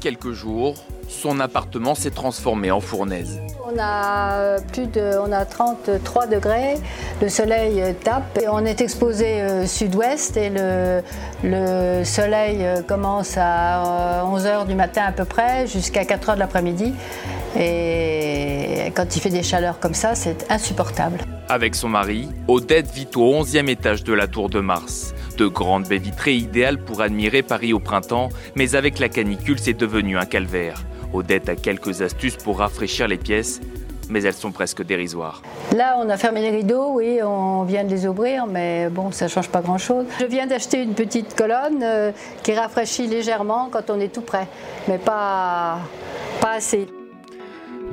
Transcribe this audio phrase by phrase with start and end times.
[0.00, 0.74] Quelques jours,
[1.08, 3.40] son appartement s'est transformé en fournaise.
[3.72, 6.74] On a euh, plus de, on a 33 degrés,
[7.20, 11.02] le soleil tape et on est exposé euh, sud-ouest et le,
[11.44, 16.94] le soleil euh, commence à 11h du matin à peu près jusqu'à 4h de l'après-midi
[17.58, 21.18] et quand il fait des chaleurs comme ça, c'est insupportable.
[21.48, 25.14] Avec son mari, Odette vit au 11e étage de la Tour de Mars.
[25.40, 29.72] De grandes baies vitrées idéales pour admirer Paris au printemps, mais avec la canicule, c'est
[29.72, 30.84] devenu un calvaire.
[31.14, 33.62] Odette a quelques astuces pour rafraîchir les pièces,
[34.10, 35.40] mais elles sont presque dérisoires.
[35.74, 39.28] Là, on a fermé les rideaux, oui, on vient de les ouvrir, mais bon, ça
[39.28, 40.04] change pas grand-chose.
[40.20, 44.46] Je viens d'acheter une petite colonne euh, qui rafraîchit légèrement quand on est tout près,
[44.88, 45.78] mais pas,
[46.42, 46.86] pas assez.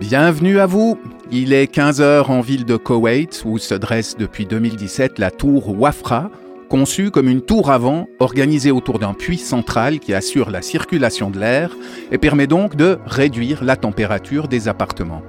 [0.02, 1.00] Bienvenue à vous.
[1.32, 6.30] Il est 15h en ville de Koweït où se dresse depuis 2017 la tour Wafra,
[6.68, 11.30] conçue comme une tour à vent organisée autour d'un puits central qui assure la circulation
[11.30, 11.76] de l'air
[12.12, 15.22] et permet donc de réduire la température des appartements.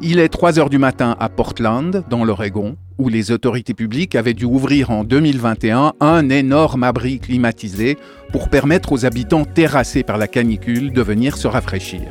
[0.00, 4.34] Il est 3 heures du matin à Portland, dans l'Oregon, où les autorités publiques avaient
[4.34, 7.98] dû ouvrir en 2021 un énorme abri climatisé
[8.32, 12.02] pour permettre aux habitants terrassés par la canicule de venir se rafraîchir.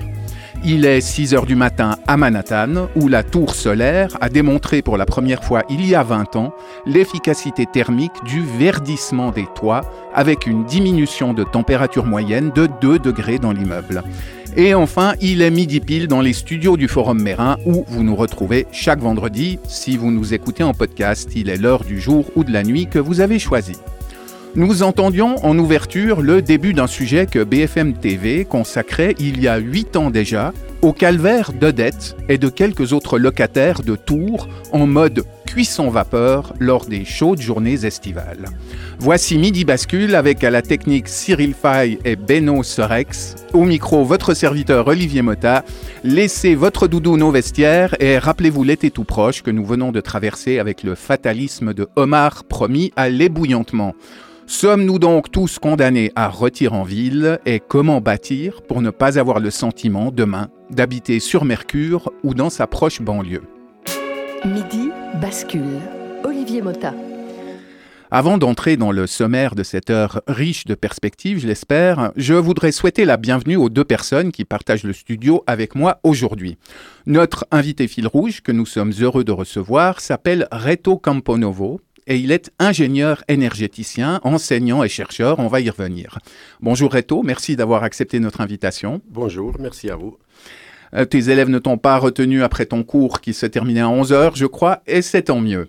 [0.68, 4.98] Il est 6 heures du matin à Manhattan, où la tour solaire a démontré pour
[4.98, 6.56] la première fois il y a 20 ans
[6.88, 13.38] l'efficacité thermique du verdissement des toits, avec une diminution de température moyenne de 2 degrés
[13.38, 14.02] dans l'immeuble.
[14.58, 18.16] Et enfin, il est midi pile dans les studios du Forum Mérin, où vous nous
[18.16, 19.60] retrouvez chaque vendredi.
[19.68, 22.88] Si vous nous écoutez en podcast, il est l'heure du jour ou de la nuit
[22.88, 23.74] que vous avez choisi.
[24.58, 29.58] Nous entendions en ouverture le début d'un sujet que BFM TV consacrait il y a
[29.58, 35.26] huit ans déjà au calvaire d'Odette et de quelques autres locataires de Tours en mode
[35.46, 38.46] cuisson vapeur lors des chaudes journées estivales.
[38.98, 43.36] Voici Midi Bascule avec à la technique Cyril Fay et Beno Sorex.
[43.52, 45.66] Au micro, votre serviteur Olivier Mota.
[46.06, 50.60] Laissez votre doudou nos vestiaires et rappelez-vous l'été tout proche que nous venons de traverser
[50.60, 53.96] avec le fatalisme de Omar promis à l'ébouillantement.
[54.48, 59.40] Sommes-nous donc tous condamnés à retirer en ville et comment bâtir pour ne pas avoir
[59.40, 63.42] le sentiment demain d'habiter sur Mercure ou dans sa proche banlieue?
[64.46, 65.80] Midi bascule.
[66.24, 66.94] Olivier Mota.
[68.12, 72.72] Avant d'entrer dans le sommaire de cette heure riche de perspectives, je l'espère, je voudrais
[72.72, 76.58] souhaiter la bienvenue aux deux personnes qui partagent le studio avec moi aujourd'hui.
[77.08, 82.32] Notre invité fil rouge, que nous sommes heureux de recevoir, s'appelle Reto Camponovo et il
[82.32, 85.40] est ingénieur énergéticien, enseignant et chercheur.
[85.40, 86.20] On va y revenir.
[86.62, 89.02] Bonjour Reto, merci d'avoir accepté notre invitation.
[89.10, 90.18] Bonjour, merci à vous.
[90.94, 94.14] Euh, tes élèves ne t'ont pas retenu après ton cours qui se terminait à 11
[94.14, 95.68] heures, je crois, et c'est tant mieux.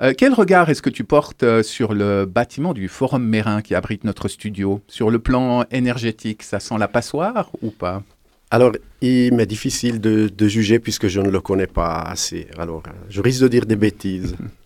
[0.00, 3.74] Euh, quel regard est-ce que tu portes euh, sur le bâtiment du Forum Mérin qui
[3.74, 4.80] abrite notre studio?
[4.88, 8.02] Sur le plan énergétique, ça sent la passoire ou pas?
[8.50, 12.46] Alors, il m'est difficile de, de juger puisque je ne le connais pas assez.
[12.58, 14.36] Alors, je risque de dire des bêtises.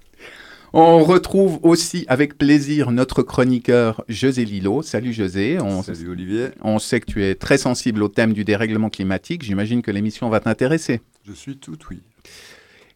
[0.73, 4.83] On retrouve aussi avec plaisir notre chroniqueur José Lilo.
[4.83, 5.59] Salut José.
[5.61, 6.49] On, Salut Olivier.
[6.63, 9.43] On sait que tu es très sensible au thème du dérèglement climatique.
[9.45, 11.01] J'imagine que l'émission va t'intéresser.
[11.27, 12.01] Je suis tout oui.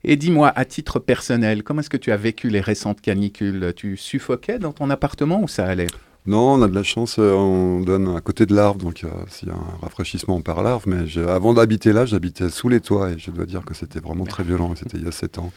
[0.04, 3.72] Et dis-moi, à titre personnel, comment est-ce que tu as vécu les récentes canicules?
[3.74, 5.86] Tu suffoquais dans ton appartement ou ça allait?
[6.26, 9.08] Non, on a de la chance, euh, on donne à côté de l'arbre, donc euh,
[9.28, 10.82] s'il y a un rafraîchissement par l'arbre.
[10.86, 13.98] Mais je- avant d'habiter là, j'habitais sous les toits et je dois dire que c'était
[13.98, 14.74] vraiment très violent.
[14.76, 15.52] C'était il y a 7 ans.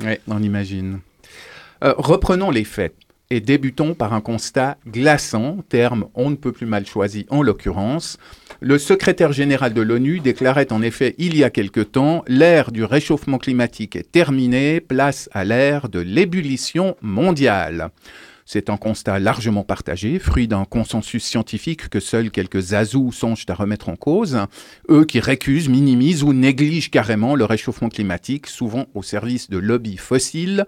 [0.00, 1.00] Oui, on imagine.
[1.84, 2.94] Euh, reprenons les faits
[3.30, 8.18] et débutons par un constat glaçant, terme on ne peut plus mal choisi en l'occurrence.
[8.60, 12.84] Le secrétaire général de l'ONU déclarait en effet il y a quelque temps l'ère du
[12.84, 17.90] réchauffement climatique est terminée, place à l'ère de l'ébullition mondiale.
[18.48, 23.54] C'est un constat largement partagé, fruit d'un consensus scientifique que seuls quelques azous songent à
[23.54, 24.38] remettre en cause,
[24.88, 29.96] eux qui récusent, minimisent ou négligent carrément le réchauffement climatique, souvent au service de lobbies
[29.96, 30.64] fossiles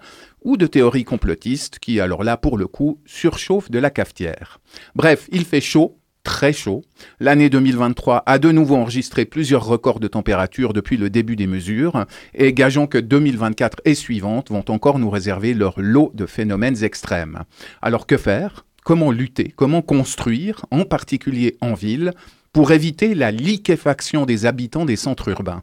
[0.48, 4.60] ou de théories complotistes qui, alors là, pour le coup, surchauffent de la cafetière.
[4.94, 6.84] Bref, il fait chaud, très chaud.
[7.20, 12.06] L'année 2023 a de nouveau enregistré plusieurs records de température depuis le début des mesures,
[12.32, 17.42] et gageons que 2024 et suivantes vont encore nous réserver leur lot de phénomènes extrêmes.
[17.82, 18.64] Alors que faire?
[18.84, 19.52] Comment lutter?
[19.54, 22.14] Comment construire, en particulier en ville,
[22.54, 25.62] pour éviter la liquéfaction des habitants des centres urbains?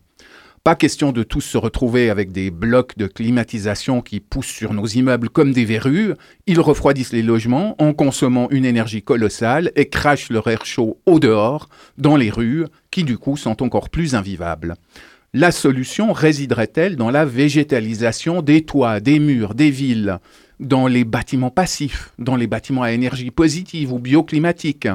[0.66, 4.88] Pas question de tous se retrouver avec des blocs de climatisation qui poussent sur nos
[4.88, 6.16] immeubles comme des verrues.
[6.48, 11.20] Ils refroidissent les logements en consommant une énergie colossale et crachent leur air chaud au
[11.20, 11.70] dehors,
[12.00, 14.74] dans les rues, qui du coup sont encore plus invivables.
[15.36, 20.18] La solution résiderait-elle dans la végétalisation des toits, des murs, des villes,
[20.60, 24.88] dans les bâtiments passifs, dans les bâtiments à énergie positive ou bioclimatique,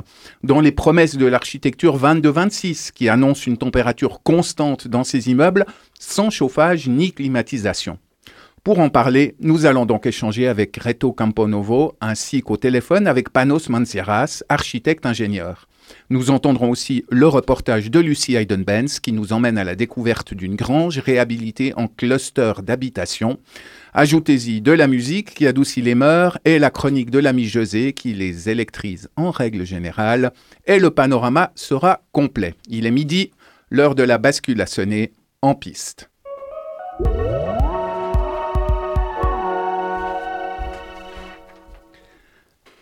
[0.43, 5.67] dans les promesses de l'architecture 22-26 qui annonce une température constante dans ces immeubles
[5.99, 7.99] sans chauffage ni climatisation.
[8.63, 13.71] Pour en parler, nous allons donc échanger avec Reto Camponovo ainsi qu'au téléphone avec Panos
[13.71, 15.67] Mansieras, architecte ingénieur.
[16.11, 20.57] Nous entendrons aussi le reportage de Lucie Hayden-Benz qui nous emmène à la découverte d'une
[20.57, 23.39] grange réhabilitée en cluster d'habitation.
[23.93, 28.15] Ajoutez-y de la musique qui adoucit les mœurs et la chronique de l'ami José qui
[28.15, 30.33] les électrise en règle générale
[30.67, 32.55] et le panorama sera complet.
[32.69, 33.33] Il est midi,
[33.71, 36.10] l'heure de la bascule a sonné en piste.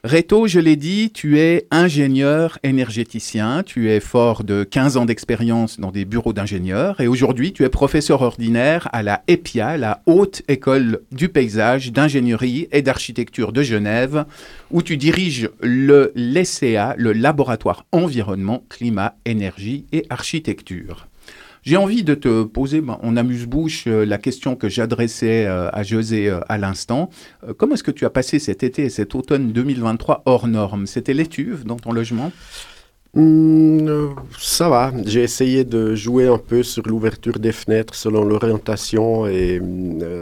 [0.04, 5.80] Reto, je l'ai dit, tu es ingénieur énergéticien, tu es fort de 15 ans d'expérience
[5.80, 10.42] dans des bureaux d'ingénieurs et aujourd'hui tu es professeur ordinaire à la EPIA, la Haute
[10.46, 14.24] École du Paysage, d'ingénierie et d'architecture de Genève,
[14.70, 21.08] où tu diriges le LECA, le Laboratoire Environnement, Climat, Énergie et Architecture.
[21.62, 25.82] J'ai envie de te poser ben, en amuse-bouche euh, la question que j'adressais euh, à
[25.82, 27.10] José euh, à l'instant.
[27.56, 30.86] comment est-ce que tu as passé cet été et cet automne 2023 hors norme?
[30.86, 32.32] C'était l'étuve dans ton logement?
[33.14, 34.92] Hmm, ça va.
[35.04, 39.60] J'ai essayé de jouer un peu sur l'ouverture des fenêtres selon l'orientation et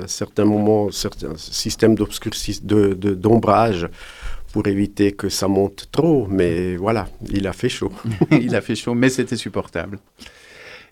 [0.07, 3.83] certains moments, certains systèmes d'ombrage.
[3.83, 3.89] De,
[4.53, 7.93] pour éviter que ça monte trop, mais voilà, il a fait chaud.
[8.31, 9.99] il a fait chaud, mais c'était supportable.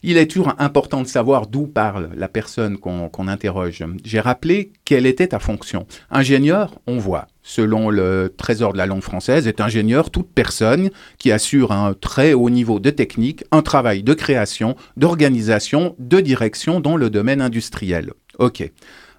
[0.06, 3.82] Il est toujours important de savoir d'où parle la personne qu'on interroge.
[4.04, 5.86] J'ai rappelé quelle était ta fonction.
[6.10, 11.32] Ingénieur, on voit, selon le Trésor de la langue française, est ingénieur toute personne qui
[11.32, 16.98] assure un très haut niveau de technique, un travail de création, d'organisation, de direction dans
[16.98, 18.12] le domaine industriel.
[18.38, 18.70] Ok.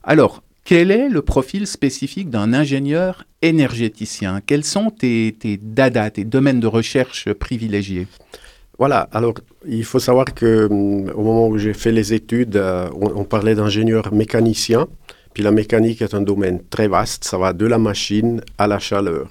[0.04, 4.40] Alors, quel est le profil spécifique d'un ingénieur énergéticien?
[4.46, 5.60] Quels sont tes, tes
[6.14, 8.06] tes domaines de recherche privilégiés?
[8.78, 9.36] Voilà, alors
[9.68, 13.56] il faut savoir que hum, au moment où j'ai fait les études, euh, on, parlait
[13.56, 14.88] d'ingénieur mécanicien.
[15.34, 18.80] Puis la mécanique est un domaine très vaste, ça va de la machine à la
[18.80, 19.28] chaleur.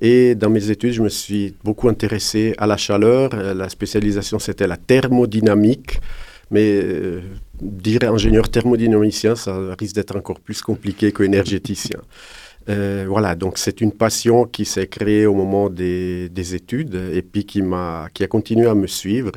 [0.00, 3.30] Et dans mes études, je me suis beaucoup intéressé à la chaleur.
[3.34, 6.00] Euh, la spécialisation, c'était la thermodynamique.
[6.50, 7.20] Mais euh,
[7.62, 12.00] dire ingénieur thermodynamicien, ça risque d'être encore plus compliqué qu'énergéticien.
[12.68, 17.44] Euh, voilà, donc c'est une passion qui s'est créée au moment des, études et puis
[17.44, 19.32] qui, a, qui a continué à me suivre.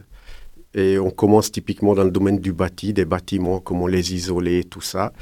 [0.74, 4.82] Et on commence typiquement dans le domaine du bâti, des bâtiments, comment les isoler, tout
[4.82, 5.14] ça.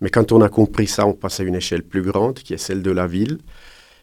[0.00, 2.58] Mais quand on a compris ça, on passe à une échelle plus grande, qui est
[2.58, 3.38] celle de la ville.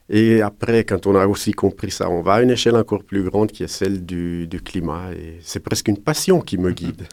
[0.09, 3.23] Et après, quand on a aussi compris ça, on va à une échelle encore plus
[3.23, 5.13] grande, qui est celle du, du climat.
[5.13, 7.07] Et c'est presque une passion qui me guide.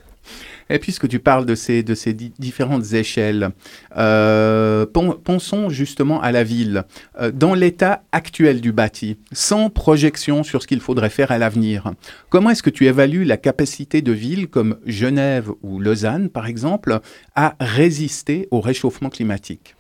[0.71, 3.51] Et puisque tu parles de ces, de ces différentes échelles,
[3.97, 4.87] euh,
[5.25, 6.85] pensons justement à la ville.
[7.21, 11.93] Euh, dans l'état actuel du bâti, sans projection sur ce qu'il faudrait faire à l'avenir,
[12.29, 17.01] comment est-ce que tu évalues la capacité de villes comme Genève ou Lausanne, par exemple,
[17.35, 19.75] à résister au réchauffement climatique?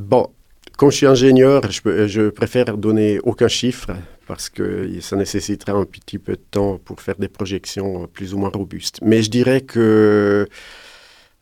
[0.00, 0.28] Bon,
[0.76, 3.90] quand je suis ingénieur, je, préfère donner aucun chiffre
[4.28, 8.38] parce que ça nécessiterait un petit peu de temps pour faire des projections plus ou
[8.38, 8.98] moins robustes.
[9.02, 10.46] Mais je dirais que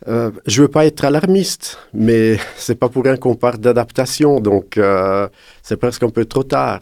[0.09, 4.79] euh, je veux pas être alarmiste, mais c'est pas pour rien qu'on parle d'adaptation, donc
[4.79, 5.29] euh,
[5.63, 6.81] c'est presque un peu trop tard.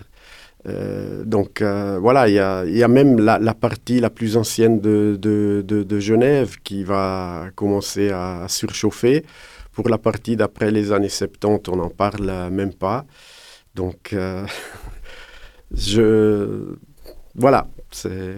[0.66, 6.56] Euh, donc euh, voilà, il y a, même la, partie la plus ancienne de, Genève
[6.62, 9.24] qui va commencer à surchauffer.
[9.72, 13.04] Pour la partie d'après les années 70, on n'en parle même pas.
[13.74, 14.46] Donc, euh,
[15.76, 16.76] je.
[17.34, 17.66] Voilà.
[17.90, 18.36] C'est.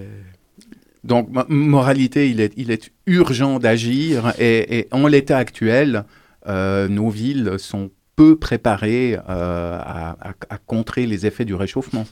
[1.05, 6.05] Donc, moralité, il est, il est urgent d'agir et, en l'état actuel,
[6.49, 10.17] euh, nos villes sont peu préparées euh, à,
[10.51, 12.07] à, contrer les effets du réchauffement.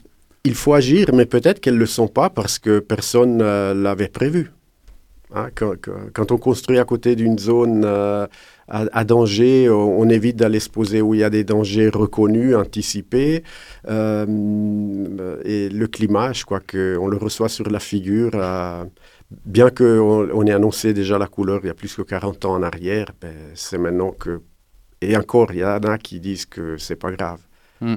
[0.45, 4.07] Il faut agir, mais peut-être qu'elles ne le sont pas parce que personne ne l'avait
[4.07, 4.51] prévu.
[5.33, 5.49] Hein,
[6.13, 8.27] quand, on construit à côté d'une zone euh,
[8.67, 13.43] à, danger, on, évite d'aller se poser où il y a des dangers reconnus, anticipés.
[13.87, 18.31] Euh, et le climat, je crois qu'on le reçoit sur la figure.
[18.35, 18.85] Euh,
[19.45, 22.53] bien qu'on on ait annoncé déjà la couleur il y a plus que 40 ans
[22.53, 24.41] en arrière, ben, c'est maintenant que...
[25.01, 27.39] Et encore, il y en a qui disent que c'est pas grave.
[27.81, 27.95] Hmm.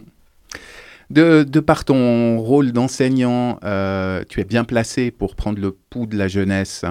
[1.11, 6.19] De, par ton rôle d'enseignant, euh, tu es bien placé pour prendre le pouls de
[6.19, 6.85] la jeunesse.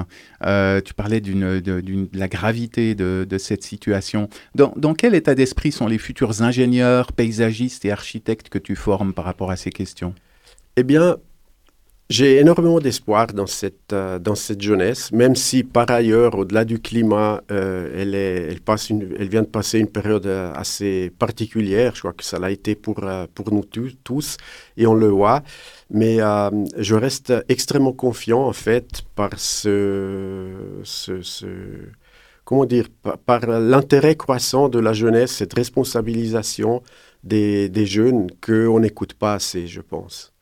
[0.43, 4.27] Euh, tu parlais de, la gravité de, de cette situation.
[4.55, 9.13] Dans, dans quel état d'esprit sont les futurs ingénieurs, paysagistes et architectes que tu formes
[9.13, 10.15] par rapport à ces questions?
[10.77, 11.17] Eh bien,
[12.09, 16.79] j'ai énormément d'espoir dans cette, euh, dans cette jeunesse, même si par ailleurs, au-delà du
[16.79, 21.11] climat, euh, elle, est, elle, passe une, elle vient de passer une période euh, assez
[21.19, 21.93] particulière.
[21.95, 23.65] Je crois que ça l'a été pour, euh, pour nous
[24.03, 24.37] tous
[24.77, 25.43] et on le voit.
[25.89, 30.51] Mais euh, je reste extrêmement confiant en fait par ce,
[30.83, 31.45] ce, ce-
[32.45, 36.81] comment dire, par, par l'intérêt croissant de la jeunesse, cette responsabilisation
[37.23, 40.33] des, des jeunes qu'on n'écoute pas assez, je pense.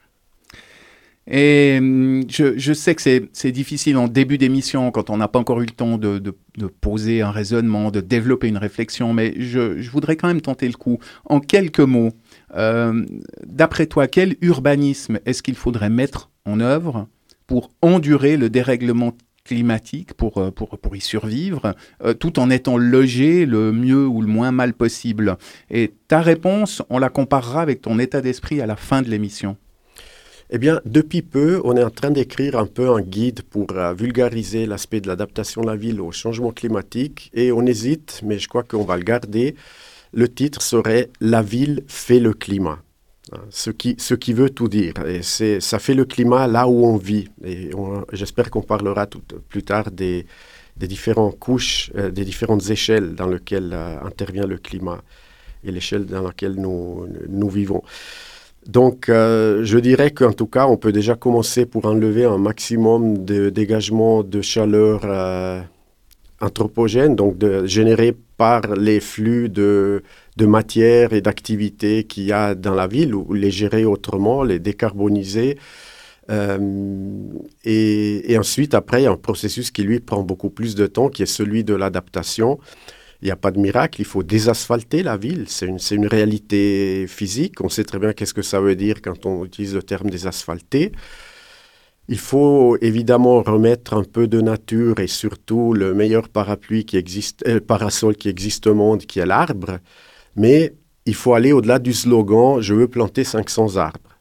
[1.27, 5.61] Et hum, je, sais que c'est, difficile en début d'émission, quand on n'a pas encore
[5.61, 6.21] eu le temps de,
[6.81, 10.99] poser un raisonnement, de développer une réflexion, mais je, voudrais quand même tenter le coup.
[11.25, 12.11] En quelques mots,
[12.55, 13.05] euh,
[13.45, 17.07] d'après toi, quel urbanisme est-ce qu'il faudrait mettre en œuvre
[17.47, 19.13] pour endurer le dérèglement
[19.43, 24.21] climatique, pour, euh, pour, pour y survivre, euh, tout en étant logé le mieux ou
[24.21, 25.37] le moins mal possible?
[25.71, 29.57] Et ta réponse, on la comparera avec ton état d'esprit à la fin de l'émission.
[30.51, 33.93] Eh bien, depuis peu, on est en train d'écrire un peu un guide pour euh,
[33.93, 38.47] vulgariser l'aspect de l'adaptation de la ville au changement climatique et on hésite, mais je
[38.47, 39.55] crois qu'on va le garder.
[40.13, 42.79] Le titre serait La ville fait le climat.
[43.31, 44.93] Hein, Ce qui, ce qui veut tout dire.
[45.07, 47.27] Et ça fait le climat là où on vit.
[47.43, 47.71] Et
[48.13, 49.07] j'espère qu'on parlera
[49.49, 50.27] plus tard des,
[50.77, 55.01] des différentes couches, euh, des différentes échelles dans lesquelles euh, intervient le climat
[55.63, 57.81] et l'échelle dans laquelle nous, nous vivons.
[58.67, 63.23] Donc, euh, je dirais qu'en tout cas, on peut déjà commencer pour enlever un maximum
[63.23, 65.61] de dégagement de chaleur euh,
[66.41, 70.01] anthropogène, donc de, généré par les flux de,
[70.37, 74.57] de matière et d'activité qu'il y a dans la ville, ou les gérer autrement, les
[74.57, 75.59] décarboniser.
[76.31, 76.57] Euh,
[77.65, 80.87] et, et ensuite, après, il y a un processus qui, lui, prend beaucoup plus de
[80.87, 82.59] temps, qui est celui de l'adaptation.
[83.25, 85.45] Il n'y a pas de miracle, il faut désasphalter la ville.
[85.47, 87.59] C'est une, une réalité physique.
[87.59, 90.91] On sait très bien qu'est-ce que ça veut dire quand on utilise le terme désasphalter.
[92.07, 97.43] Il faut évidemment remettre un peu de nature et surtout le meilleur parapluie qui existe,
[97.47, 99.79] euh, parasol qui existe au monde, qui est l'arbre.
[100.35, 100.75] Mais
[101.07, 104.14] il faut aller au-delà du slogan Je veux planter 500 arbres.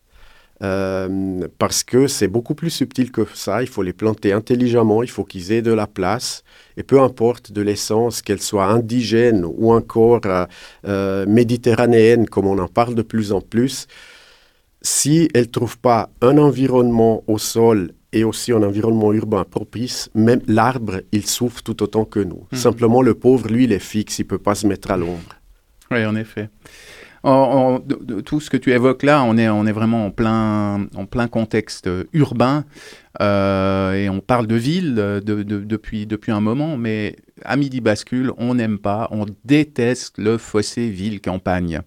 [0.62, 3.62] Euh, parce que c'est beaucoup plus subtil que ça.
[3.62, 6.44] Il faut les planter intelligemment, il faut qu'ils aient de la place.
[6.76, 10.46] Et peu importe de l'essence, qu'elle soit indigène ou encore euh,
[10.86, 13.86] euh, méditerranéenne, comme on en parle de plus en plus,
[14.80, 20.08] si elle ne trouve pas un environnement au sol et aussi un environnement urbain propice,
[20.14, 22.46] même l'arbre, il souffre tout autant que nous.
[22.52, 22.58] Mhm.
[22.58, 25.34] Simplement, le pauvre, lui, il est fixe, il ne peut pas se mettre à l'ombre.
[25.90, 26.48] Oui, en effet.
[27.30, 30.10] En- de- de- tout ce que tu évoques là, on est, on est vraiment en
[30.10, 32.64] plein, en plein contexte euh, urbain
[33.20, 37.80] et on parle de ville euh, de- de- depuis, depuis un moment, mais à Midi
[37.80, 41.80] Bascule, on n'aime pas, on déteste le fossé ville-campagne.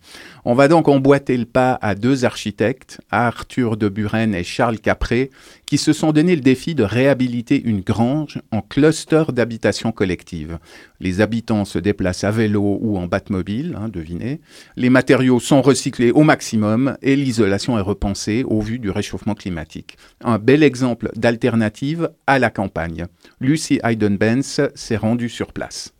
[0.46, 5.29] On va donc emboîter le pas à deux architectes, Arthur de Buren et Charles Capré,
[5.65, 10.60] qui se sont donné le défi de réhabiliter une grange en cluster d'habitation collective.
[11.00, 14.39] Les habitants se déplacent à vélo ou en batmobile, hein, devinez.
[14.75, 19.98] Les matériaux sont recyclés au maximum et l'isolation est repensée au vu du réchauffement climatique.
[20.24, 23.05] Un bel exemple d'alternative à la campagne.
[23.39, 25.93] Lucy Hayden-Benz s'est rendue sur place.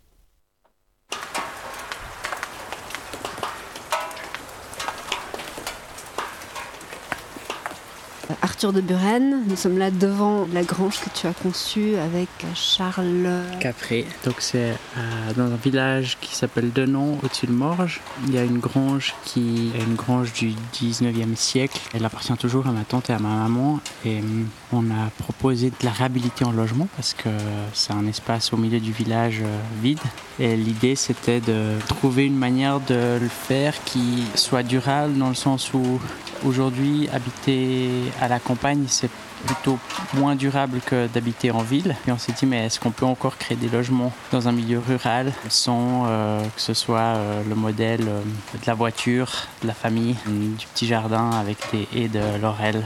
[8.48, 13.28] Arthur de Buren, nous sommes là devant la grange que tu as conçue avec Charles.
[13.60, 14.06] Capré.
[14.24, 18.00] Donc c'est euh, dans un village qui s'appelle Denon, au-dessus de Morges.
[18.26, 21.78] Il y a une grange qui est une grange du 19e siècle.
[21.92, 23.80] Elle appartient toujours à ma tante et à ma maman.
[24.06, 27.28] Et hum, on a proposé de la réhabiliter en logement parce que
[27.74, 30.00] c'est un espace au milieu du village euh, vide.
[30.38, 35.34] Et l'idée c'était de trouver une manière de le faire qui soit durable dans le
[35.34, 36.00] sens où
[36.44, 37.88] aujourd'hui habiter
[38.20, 39.10] à la campagne c'est
[39.46, 39.78] plutôt
[40.14, 41.96] moins durable que d'habiter en ville.
[42.06, 44.78] Et on s'est dit, mais est-ce qu'on peut encore créer des logements dans un milieu
[44.78, 48.20] rural sans euh, que ce soit euh, le modèle euh,
[48.54, 49.30] de la voiture,
[49.62, 52.84] de la famille, du petit jardin avec des haies de laurel?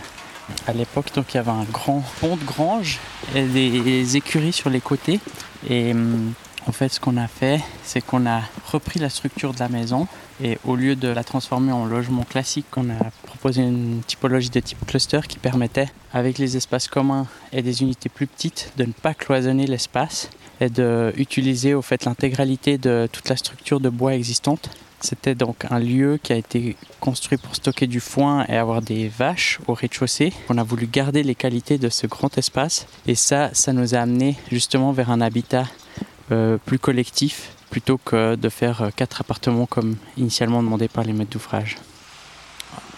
[0.67, 2.99] À l'époque, donc il y avait un grand pont de grange
[3.35, 5.21] et des écuries sur les côtés.
[5.69, 6.33] Et hum,
[6.67, 10.07] en fait, ce qu'on a fait, c'est qu'on a repris la structure de la maison
[10.43, 14.61] et au lieu de la transformer en logement classique, on a proposé une typologie de
[14.61, 18.93] type cluster qui permettait, avec les espaces communs et des unités plus petites, de ne
[18.93, 20.31] pas cloisonner l'espace
[20.61, 24.71] et d'utiliser au fait l'intégralité de toute la structure de bois existante
[25.01, 29.09] C'était donc un lieu qui a été construit pour stocker du foin et avoir des
[29.09, 30.33] vaches au rez-de-chaussée.
[30.49, 33.99] On a voulu garder les qualités de ce grand espace et ça, ça nous a
[33.99, 35.67] amené justement vers un habitat
[36.31, 41.14] euh, plus collectif plutôt que de faire euh, quatre appartements comme initialement demandé par les
[41.14, 41.79] maîtres d'ouvrage.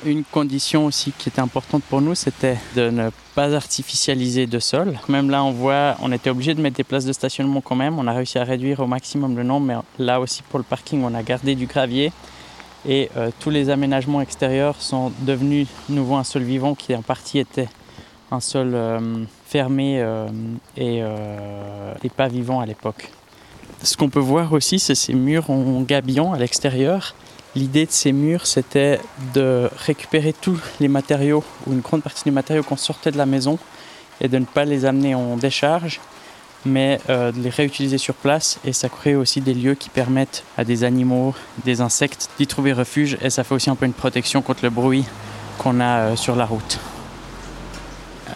[0.04, 4.98] Une condition aussi qui était importante pour nous, c'était de ne pas artificialiser de sol.
[5.08, 8.00] Même là, on voit, on était obligé de mettre des places de stationnement quand même.
[8.00, 11.04] On a réussi à réduire au maximum le nombre, mais là aussi pour le parking,
[11.04, 12.12] on a gardé du gravier.
[12.84, 17.38] Et euh, tous les aménagements extérieurs sont devenus nouveau un sol vivant qui en partie
[17.38, 17.68] était
[18.32, 20.04] un sol euh, fermé
[20.76, 21.00] et
[22.16, 23.12] pas vivant à l'époque.
[23.82, 27.14] Ce qu'on peut voir aussi, c'est ces murs en gabion à l'extérieur
[27.56, 28.98] L'idée de ces murs, c'était
[29.32, 33.26] de récupérer tous les matériaux, ou une grande partie des matériaux qu'on sortait de la
[33.26, 33.58] maison,
[34.20, 36.00] et de ne pas les amener en décharge,
[36.64, 38.58] mais euh, de les réutiliser sur place.
[38.64, 41.32] Et ça crée aussi des lieux qui permettent à des animaux,
[41.64, 44.70] des insectes d'y trouver refuge, et ça fait aussi un peu une protection contre le
[44.70, 45.04] bruit
[45.58, 46.80] qu'on a euh, sur la route.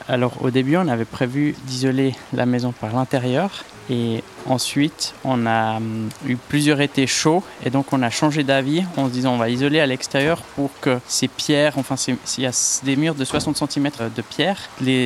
[0.07, 5.77] Alors au début, on avait prévu d'isoler la maison par l'intérieur, et ensuite, on a
[5.77, 9.39] hum, eu plusieurs étés chauds et donc on a changé d'avis en se disant on
[9.39, 13.25] va isoler à l'extérieur pour que ces pierres, enfin s'il y a des murs de
[13.25, 14.59] 60 cm de pierre,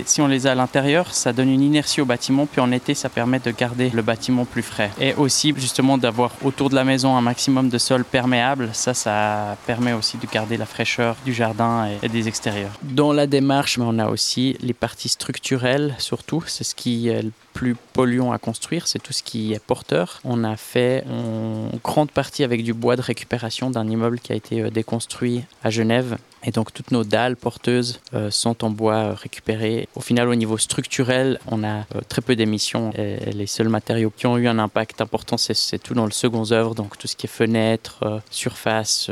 [0.05, 2.95] si on les a à l'intérieur, ça donne une inertie au bâtiment, puis en été,
[2.95, 4.91] ça permet de garder le bâtiment plus frais.
[5.01, 9.57] Et aussi justement d'avoir autour de la maison un maximum de sol perméable, ça, ça
[9.67, 12.73] permet aussi de garder la fraîcheur du jardin et, des extérieurs.
[12.83, 17.23] Dans la démarche, mais on a aussi les parties structurelles surtout, c'est ce qui est
[17.23, 20.21] le plus polluant à construire, c'est tout ce qui est porteur.
[20.25, 24.35] On a fait en grande partie avec du bois de récupération d'un immeuble qui a
[24.35, 26.17] été euh, déconstruit à Genève.
[26.45, 29.89] Et donc toutes nos dalles porteuses euh, sont en bois euh, récupéré.
[29.95, 32.93] Au final, au niveau structurel, on a très peu d'émissions.
[32.97, 36.75] Les seuls matériaux qui ont eu un impact important, c'est tout dans le second œuvre,
[36.75, 39.11] donc tout ce qui est fenêtres, surface,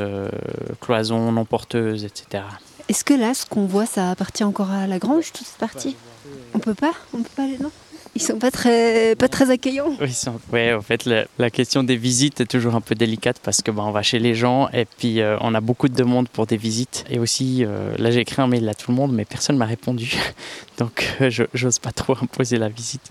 [0.80, 2.44] cloisons non porteuses, etc.
[2.88, 5.96] Est-ce que là, ce qu'on voit, ça appartient encore à la grange, toute cette partie?
[6.54, 6.92] On peut pas?
[7.14, 7.70] On peut pas aller non?
[8.20, 9.96] Ils sont pas très, pas très accueillants.
[10.52, 13.82] Oui, en fait, la, question des visites est toujours un peu délicate parce que bah,
[13.86, 16.58] on va chez les gens et puis euh, on a beaucoup de demandes pour des
[16.58, 17.04] visites.
[17.08, 19.64] Et aussi, euh, là, j'ai écrit un mail à tout le monde, mais personne m'a
[19.64, 20.16] répondu.
[20.78, 23.10] Donc, euh, je j'ose pas trop imposer la visite.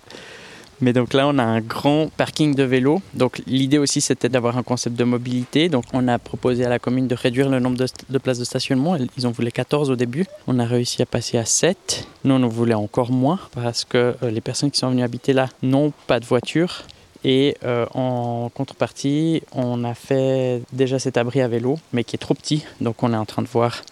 [0.80, 3.02] Mais donc là, on a un grand parking de vélos.
[3.14, 5.68] Donc l'idée aussi, c'était d'avoir un concept de mobilité.
[5.68, 8.96] Donc on a proposé à la commune de réduire le nombre de, places de stationnement.
[9.16, 10.26] Ils en voulaient 14 au début.
[10.46, 12.06] On a réussi à passer à 7.
[12.24, 15.32] Nous, on en voulait encore moins parce que euh, les personnes qui sont venues habiter
[15.32, 16.84] là n'ont pas de voiture.
[17.22, 22.18] Et euh, en contrepartie, on a fait déjà cet abri à vélo, mais qui est
[22.18, 22.64] trop petit.
[22.80, 23.82] Donc on est en train de voir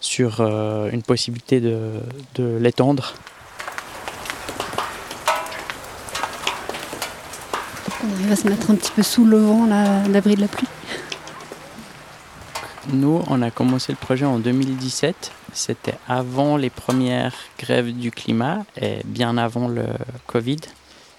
[0.00, 1.78] sur euh, une possibilité de,
[2.34, 3.14] de l'étendre
[8.04, 9.66] On arrive se mettre un petit peu sous le vent,
[10.08, 10.66] l'abri de la pluie.
[12.92, 15.30] Nous, on a commencé le projet en 2017.
[15.52, 19.84] C'était avant les premières grèves du climat et bien avant le
[20.26, 20.58] Covid.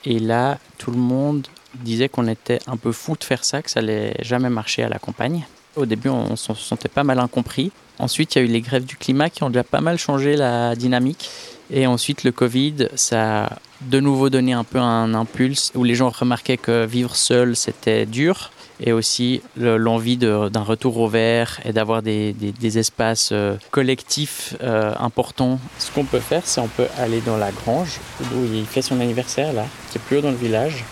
[0.03, 3.69] Et là, tout le monde disait qu'on était un peu fou de faire ça, que
[3.69, 5.45] ça allait jamais marcher à la campagne.
[5.77, 7.71] Au début, on se sentait pas mal incompris.
[7.97, 10.35] Ensuite, il y a eu les grèves du climat qui ont déjà pas mal changé
[10.35, 11.29] la dynamique.
[11.71, 13.49] Et ensuite, le Covid, ça a
[13.81, 18.05] de nouveau donné un peu un impulse où les gens remarquaient que vivre seul, c'était
[18.05, 18.51] dur.
[18.79, 22.35] Et aussi l'envie d'un retour au vert et d'avoir des,
[22.77, 25.59] espaces euh, collectifs euh, importants.
[25.77, 27.99] Ce qu'on peut faire, c'est on peut aller dans la grange
[28.35, 30.83] où il fait son anniversaire, là, qui est plus haut dans le village.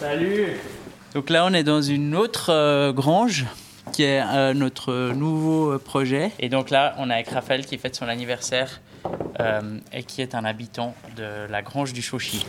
[0.00, 0.58] Salut
[1.14, 3.46] donc là, on est dans une autre euh, grange
[3.92, 6.32] qui est euh, notre nouveau euh, projet.
[6.40, 8.80] Et donc là, on a avec Raphaël qui fête son anniversaire
[9.92, 12.44] et qui est un habitant de la grange du Chauchy.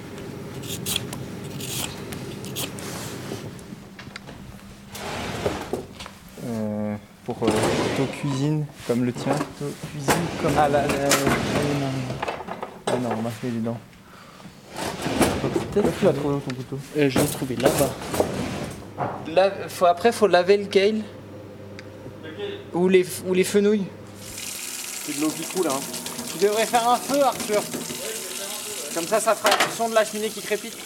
[7.26, 9.34] pour ton cuisine comme le tien.
[9.92, 10.94] cuisine comme ah là, là,
[12.86, 13.80] ah non, on m'a fait les dents.
[15.74, 16.80] Peut-être tu l'as trouvé ton couteau.
[16.96, 17.90] je l'ai trouvé là-bas
[19.68, 21.02] faut, après, faut laver le kale.
[22.74, 23.86] Ou les, ou les fenouilles.
[25.06, 25.68] C'est de l'eau qui coule.
[25.68, 25.80] Hein.
[26.32, 27.62] Tu devrais faire un feu, Arthur.
[28.94, 30.78] Comme ça, ça fera le son de la cheminée qui crépite.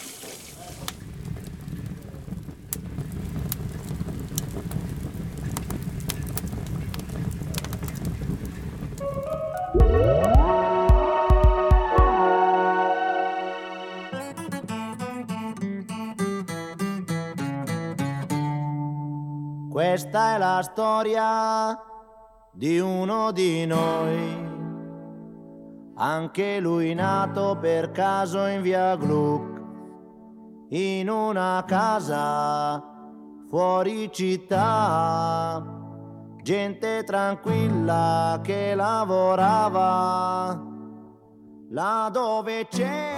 [20.10, 21.80] Questa è la storia
[22.52, 24.48] di uno di noi.
[25.98, 29.62] anche lui nato per caso in via Gluck,
[30.70, 32.84] in una casa
[33.50, 35.64] fuori città,
[36.42, 40.69] gente tranquilla che lavorava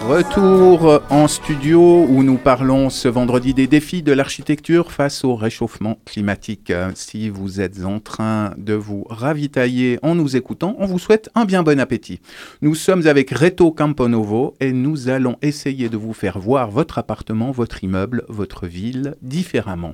[0.09, 5.99] Retour en studio où nous parlons ce vendredi des défis de l'architecture face au réchauffement
[6.05, 6.73] climatique.
[6.93, 11.45] Si vous êtes en train de vous ravitailler en nous écoutant, on vous souhaite un
[11.45, 12.19] bien bon appétit.
[12.61, 17.51] Nous sommes avec Reto Camponovo et nous allons essayer de vous faire voir votre appartement,
[17.51, 19.93] votre immeuble, votre ville différemment.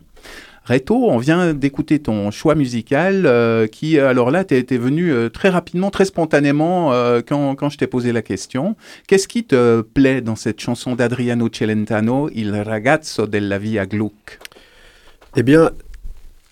[0.68, 5.48] Reto, on vient d'écouter ton choix musical euh, qui, alors là, t'es venu euh, très
[5.48, 8.76] rapidement, très spontanément euh, quand, quand, je t'ai posé la question.
[9.08, 14.40] Qu'est-ce qui te plaît dans cette chanson d'Adriano Celentano, Il ragazzo della via Gluck?
[15.38, 15.72] Eh bien,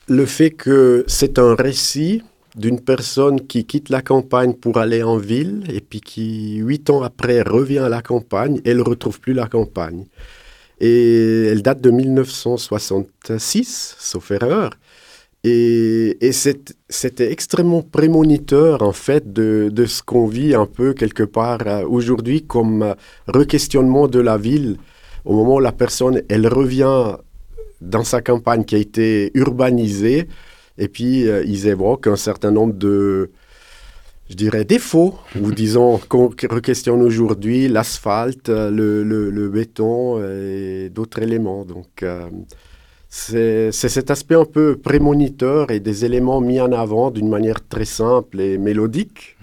[0.08, 2.23] le fait que c'est un récit
[2.56, 7.04] d'une personne qui quitte la campagne pour aller en ville et puis qui, huit ans
[7.04, 10.06] après, revient à la campagne et ne retrouve plus la campagne.
[10.79, 14.71] Et elle date de 1966, sauf erreur.
[15.47, 16.31] Et,
[16.89, 21.85] c'était extrêmement prémoniteur, en fait, de, de ce qu'on vit un peu quelque part euh,
[21.88, 22.93] aujourd'hui comme euh,
[23.27, 24.77] requestionnement de la ville.
[25.23, 27.17] Au moment où la personne, elle revient
[27.79, 30.27] dans sa campagne qui a été urbanisée,
[30.79, 33.29] et puis euh, ils évoquent un certain nombre de,
[34.29, 41.63] je dirais, défauts, ou disons qu'on questionne aujourd'hui l'asphalte, le, le, béton et d'autres éléments.
[41.63, 42.27] Donc, euh,
[43.09, 47.85] c'est cet aspect un peu prémoniteur et des éléments mis en avant d'une manière très
[47.85, 49.38] simple et mélodique.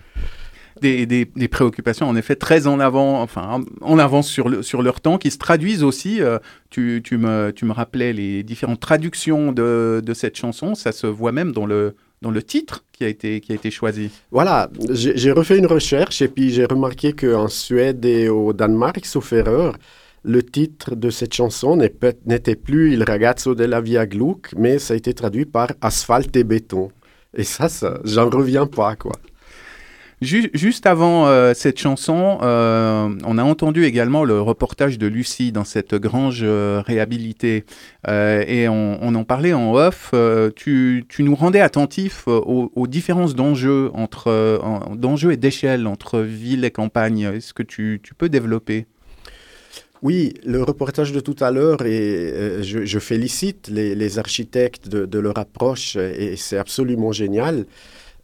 [0.81, 5.17] Des, préoccupations en effet très en avant, enfin en avance sur, le, sur leur temps,
[5.17, 6.21] qui se traduisent aussi.
[6.21, 6.41] Euh,
[6.71, 11.95] tu, me, rappelais les différentes traductions de cette chanson, ça se voit même dans le,
[12.23, 16.23] dans le titre qui a été, qui a été choisi Voilà, j'ai refait une recherche
[16.23, 19.77] et puis j'ai remarqué qu'en Suède et au Danemark, sauf erreur,
[20.23, 24.97] le titre de cette chanson n'était plus Il ragazzo della via Gluck, mais ça a
[24.97, 26.93] été traduit par Asphalte et béton.
[27.35, 29.17] Et ça, ça j'en reviens pas, quoi
[30.23, 35.65] juste avant euh, cette chanson, euh, on a entendu également le reportage de Lucie dans
[35.65, 37.65] cette grange euh, réhabilitée
[38.09, 40.15] et on, en parlait en off.
[40.57, 44.61] Tu, nous rendais attentifs aux, différences d'enjeux entre
[44.97, 47.21] d'enjeux et d'échelle entre ville et campagne.
[47.21, 48.87] Est-ce que tu, peux développer?
[50.03, 55.39] Oui, le reportage de tout à l'heure, et je, félicite les, architectes de, de, leur
[55.39, 57.67] approche, et c'est absolument génial.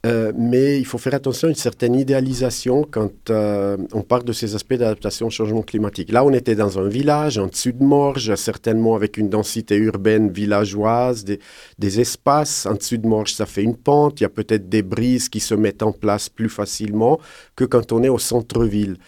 [0.06, 4.32] Euh, mais il faut faire attention à une certaine idéalisation quand euh, on parle de
[4.32, 6.12] ces aspects d'adaptation au changement climatique.
[6.12, 10.30] Là, on était dans un village en dessus de Morges, certainement avec une densité urbaine
[10.30, 11.40] villageoise, des,
[11.80, 12.64] des espaces.
[12.66, 14.20] En dessus de Morges, ça fait une pente.
[14.20, 17.18] Il y a peut-être des brises qui se mettent en place plus facilement
[17.56, 18.98] que quand on est au centre-ville.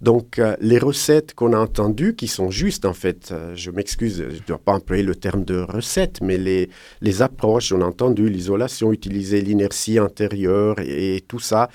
[0.00, 4.24] Donc, euh, les recettes qu'on a entendues, qui sont justes en fait, euh, je m'excuse,
[4.28, 7.84] je ne dois pas employer le terme de recette, mais les, les approches, on a
[7.84, 11.68] entendu l'isolation, utiliser l'inertie intérieure et, tout ça,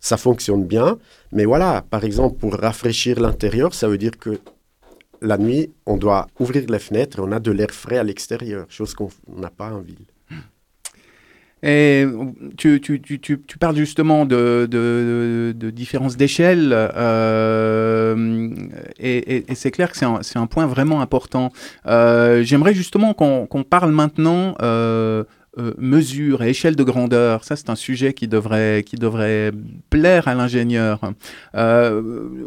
[0.00, 0.98] ça fonctionne bien.
[1.32, 4.38] Mais voilà, par exemple, pour rafraîchir l'intérieur, ça veut dire que
[5.22, 8.66] la nuit, on doit ouvrir les fenêtres et on a de l'air frais à l'extérieur,
[8.68, 10.11] chose qu'on n'a pas en ville.
[11.62, 12.04] Et
[12.56, 12.80] tu,
[13.60, 18.48] parles justement de, de, de différences d'échelle, euh,
[18.98, 21.52] et, c'est clair que c'est un, point vraiment important.
[21.86, 25.24] Euh, J'aimerais justement qu'on parle maintenant euh,
[25.58, 27.44] euh, mesure et échelle de grandeur.
[27.44, 28.82] Ça, c'est un sujet qui devrait,
[29.88, 31.00] plaire à l'ingénieur.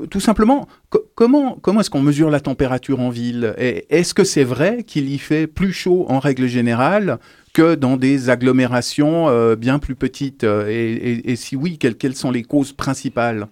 [0.09, 0.67] Tout simplement,
[1.15, 3.53] comment est-ce qu'on mesure la température en ville?
[3.57, 7.19] Est-ce que c'est vrai qu'il y fait plus chaud en règle générale
[7.55, 12.29] que dans des agglomérations euh, bien plus petites euh, et, si oui, quelles, quelles sont
[12.29, 13.47] les causes principales?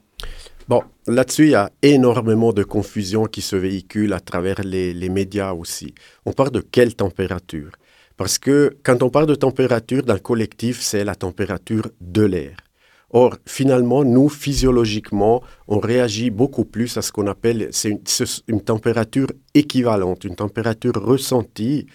[0.67, 5.07] Bon, là-dessus, il y a énormément de confusion qui se véhicule à travers les, les
[5.07, 5.95] médias aussi.
[6.25, 7.71] On parle de quelle température?
[8.17, 12.57] Parce que quand on parle de température dans le collectif, c'est la température de l'air.
[13.09, 18.01] Or, finalement, nous, physiologiquement, on réagit beaucoup plus à ce qu'on appelle c'est une,
[18.49, 21.85] une, température équivalente, une température ressentie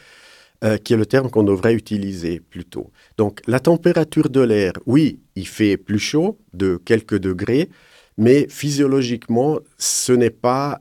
[0.65, 2.91] euh, qui est le terme qu'on devrait utiliser plutôt.
[3.17, 7.69] Donc la température de l'air, oui, il fait plus chaud de quelques degrés,
[8.17, 10.81] mais physiologiquement, ce n'est pas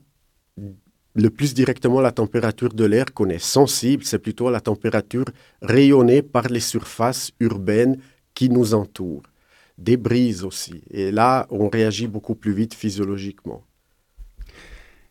[1.13, 5.26] le plus directement la température de l'air qu'on est sensible, c'est plutôt la température
[5.62, 7.98] rayonnée par les surfaces urbaines
[8.34, 9.24] qui nous entourent.
[9.78, 10.84] Des brises aussi.
[10.90, 13.63] Et là, on réagit beaucoup plus vite physiologiquement.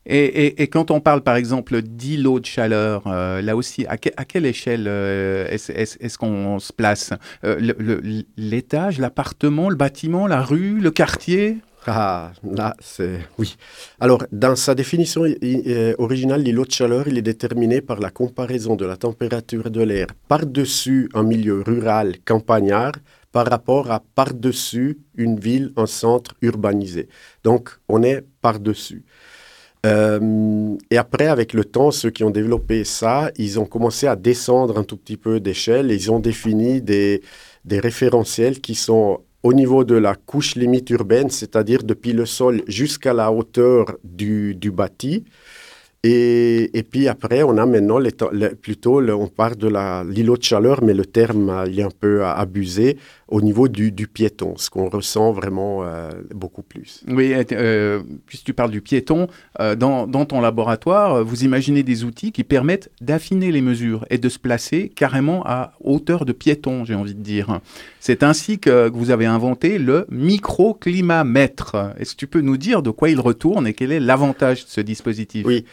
[0.08, 4.86] Et, quand on parle par exemple d'îlots de chaleur, euh, là aussi, à, quelle échelle
[4.86, 7.12] euh, est-ce qu'on se place
[7.44, 7.58] euh,
[8.36, 11.58] L'étage, l'appartement, le bâtiment, la rue, le quartier?
[11.88, 13.20] Ah, là, c'est...
[13.38, 13.56] Oui.
[14.00, 15.22] Alors, dans sa définition
[15.98, 20.08] originale, l'îlot de chaleur, il est déterminé par la comparaison de la température de l'air
[20.28, 22.92] par-dessus un milieu rural campagnard
[23.30, 27.08] par rapport à par-dessus une ville, un centre urbanisé.
[27.44, 29.04] Donc, on est par-dessus.
[29.86, 34.16] Euh, et après, avec le temps, ceux qui ont développé ça, ils ont commencé à
[34.16, 37.22] descendre un tout petit peu d'échelle ils ont défini des,
[37.70, 43.12] référentiels qui sont au niveau de la couche limite urbaine, c'est-à-dire depuis le sol jusqu'à
[43.12, 45.24] la hauteur du, bâti.
[46.02, 47.98] Et, puis après, on a maintenant
[48.62, 49.68] plutôt, on parle de
[50.10, 52.96] l'îlot de chaleur, mais le terme euh, est un peu abusé
[53.28, 57.02] au niveau du, du piéton, ce qu'on ressent vraiment euh, beaucoup plus.
[57.08, 62.30] Oui, euh, puisque tu parles du piéton, dans, dans, ton laboratoire, vous imaginez des outils
[62.30, 66.94] qui permettent d'affiner les mesures et de se placer carrément à hauteur de piéton, j'ai
[66.94, 67.60] envie de dire.
[68.00, 71.76] C'est ainsi que, que vous avez inventé le microclimamètre.
[71.98, 74.70] Est-ce que tu peux nous dire de quoi il retourne et quel est l'avantage de
[74.70, 75.44] ce dispositif?
[75.46, 75.64] Oui.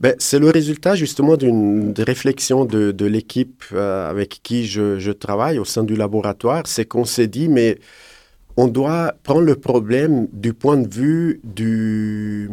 [0.00, 5.58] Ben, c'est le résultat justement d'une réflexion de, l'équipe euh, avec qui je, je, travaille
[5.58, 6.62] au sein du laboratoire.
[6.66, 7.78] C'est qu'on s'est dit, mais
[8.56, 12.48] on doit prendre le problème du point de vue du,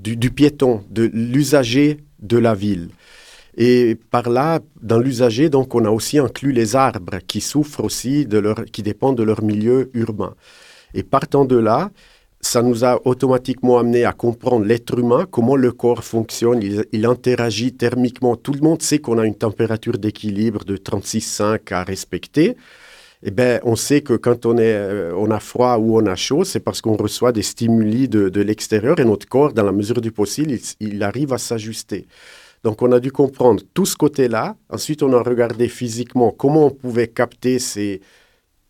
[0.00, 2.88] du, du piéton, de l'usager de la ville.
[3.56, 8.26] Et par là, dans l'usager, donc, on a aussi inclus les arbres qui souffrent aussi,
[8.26, 10.34] de leur, qui dépendent de leur milieu urbain.
[10.94, 11.90] Et partant de là,
[12.40, 17.72] ça nous a automatiquement amené à comprendre l'être humain, comment le corps fonctionne, il, interagit
[17.74, 18.34] thermiquement.
[18.36, 22.56] Tout le monde sait qu'on a une température d'équilibre de 36,5 à respecter.
[23.22, 26.16] Eh bien, on sait que quand on, est, euh, on a froid ou on a
[26.16, 29.72] chaud, c'est parce qu'on reçoit des stimuli de, de l'extérieur et notre corps, dans la
[29.72, 32.06] mesure du possible, il, il arrive à s'ajuster.
[32.64, 34.56] Donc, on a dû comprendre tout ce côté-là.
[34.70, 38.00] Ensuite, on a regardé physiquement comment on pouvait capter ces,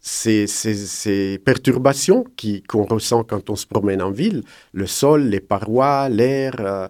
[0.01, 2.25] ces, ces, ces perturbations
[2.69, 6.89] qu'on ressent quand on se promène en ville, le sol, les parois, l'air euh,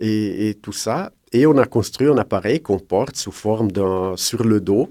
[0.00, 1.12] et, et, tout ça.
[1.32, 4.90] Et on a construit un appareil qu'on porte sous forme d'un sur le dos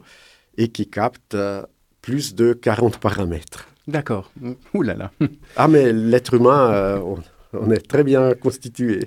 [0.57, 1.63] et qui capte euh,
[2.01, 3.67] plus de 40 paramètres.
[3.87, 4.31] D'accord.
[4.73, 5.11] Ouh là là.
[5.55, 7.17] ah mais l'être humain, euh, on,
[7.53, 8.99] on, est très bien constitué.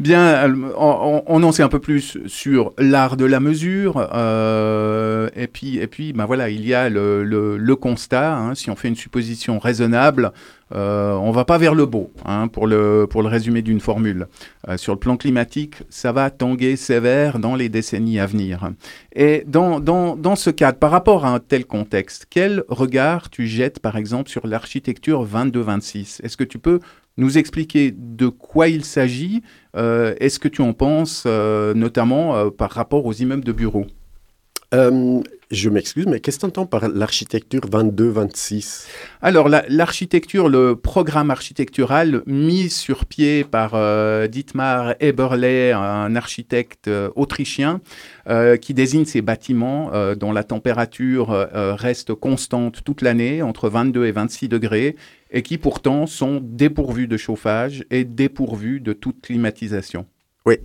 [0.00, 4.08] Bien, on, on, en sait un peu plus sur l'art de la mesure.
[4.14, 8.36] Euh, et puis, et puis ben voilà, il y a le, le, constat.
[8.36, 10.30] Hein, si on fait une supposition raisonnable,
[10.72, 14.28] euh, on va pas vers le beau, hein, pour, le, pour le résumé d'une formule.
[14.68, 18.70] Euh, sur le plan climatique, ça va tanguer sévère dans les décennies à venir.
[19.16, 23.48] Et dans, dans, dans ce cadre, par rapport à un tel contexte, quel regard tu
[23.48, 26.78] jettes, par exemple, sur l'architecture 22-26 Est-ce que tu peux
[27.18, 29.42] nous expliquer de quoi il s'agit
[29.76, 33.86] euh, Est-ce que tu en penses, euh, notamment euh, par rapport aux immeubles de bureaux
[35.50, 38.86] je m'excuse, mais qu'est-ce que tu entends par l'architecture 22-26
[39.22, 47.08] Alors, l'architecture, le programme architectural mis sur pied par euh, Dietmar Eberle, un architecte euh,
[47.16, 47.80] autrichien,
[48.60, 54.50] qui désigne ces bâtiments dont la température reste constante toute l'année, entre 22 et 26
[54.50, 54.96] degrés,
[55.30, 60.06] et qui pourtant sont dépourvus de chauffage et dépourvus de toute climatisation.
[60.46, 60.58] Oui.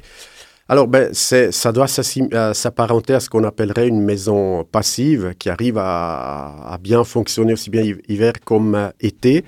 [0.69, 6.77] Alors, ben, ça doit s'apparenter à ce qu'on appellerait une maison passive qui arrive à,
[6.81, 9.43] bien fonctionner aussi bien hiver comme été.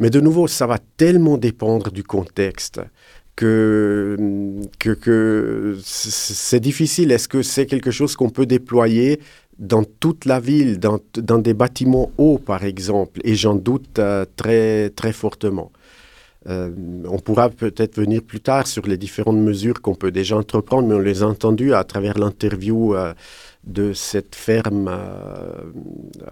[0.00, 2.80] Mais de nouveau, ça va tellement dépendre du contexte
[3.36, 4.16] que
[5.84, 7.12] c'est difficile.
[7.12, 9.20] Est-ce que c'est quelque chose qu'on peut déployer
[9.58, 14.24] dans toute la ville, dans, dans des bâtiments hauts, par exemple Et j'en doute euh,
[14.36, 15.72] très, très fortement.
[16.48, 16.70] Euh,
[17.04, 20.94] on pourra peut-être venir plus tard sur les différentes mesures qu'on peut déjà entreprendre, mais
[20.94, 23.12] on les a entendues à travers l'interview euh,
[23.64, 24.90] de cette ferme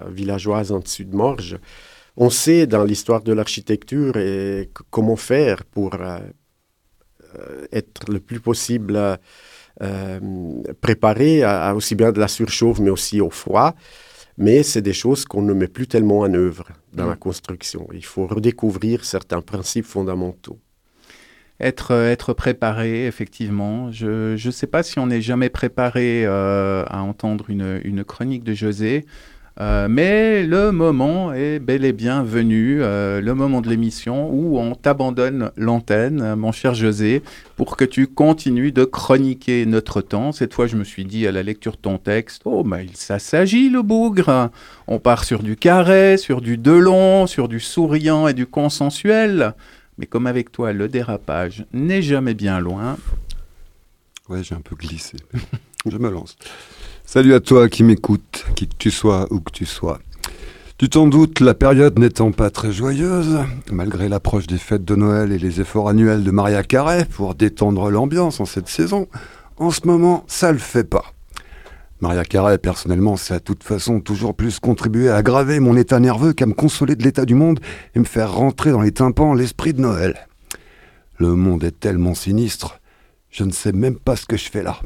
[0.09, 1.59] villageoise en dessus de Morges.
[2.17, 4.15] On sait dans l'histoire de l'architecture
[4.91, 5.99] comment faire pour
[7.73, 9.19] être le plus possible
[10.81, 13.75] préparé à, à, aussi bien de la surchauffe, mais aussi au froid
[14.39, 17.11] mais c'est des choses qu'on ne met plus tellement en œuvre dans mmh.
[17.11, 17.89] la construction.
[17.93, 20.59] Il faut redécouvrir certains principes fondamentaux.
[21.59, 23.91] Être, être préparé, effectivement.
[23.91, 28.45] Je ne sais pas si on n'est jamais préparé euh, à entendre une, une, chronique
[28.45, 29.07] de José.
[29.59, 34.59] Euh, mais le moment est bel et bien venu, euh, le moment de l'émission où
[34.59, 37.23] on t'abandonne l'antenne, mon cher José,
[37.57, 40.33] pour que tu continues de chroniquer notre temps.
[40.33, 43.19] Cette fois, je me suis dit à la lecture de ton texte, oh, mais ça
[43.19, 44.51] s'agit le bougre.
[44.88, 49.55] On part sur du carré, sur du delon, sur du souriant et du consensuel.
[49.97, 52.99] Mais comme avec toi, le dérapage n'est jamais bien loin.
[54.29, 55.16] Ouais, j'ai un peu glissé.
[55.87, 56.37] je me lance.
[57.09, 60.01] Salut à toi qui m'écoute, qui que tu sois, où que tu sois.
[60.77, 63.38] Tu t'en doutes, la période n'étant pas très joyeuse,
[63.71, 67.92] malgré l'approche des fêtes de Noël et les efforts annuels de Maria Carré pour détendre
[67.92, 69.07] l'ambiance en cette saison,
[69.57, 71.05] en ce moment, ça le fait pas.
[72.01, 76.33] Maria Carré, personnellement, ça de toute façon toujours plus contribué à aggraver mon état nerveux
[76.33, 77.61] qu'à me consoler de l'état du monde
[77.95, 80.27] et me faire rentrer dans les tympans l'esprit de Noël.
[81.19, 82.81] Le monde est tellement sinistre,
[83.31, 84.81] je ne sais même pas ce que je fais là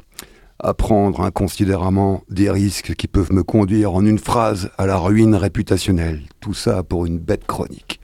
[0.62, 5.34] à prendre inconsidérément des risques qui peuvent me conduire en une phrase à la ruine
[5.34, 6.22] réputationnelle.
[6.40, 8.00] Tout ça pour une bête chronique.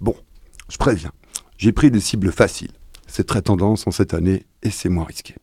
[0.00, 0.14] Bon,
[0.68, 1.12] je préviens,
[1.58, 2.72] j'ai pris des cibles faciles.
[3.06, 5.34] C'est très tendance en cette année et c'est moins risqué.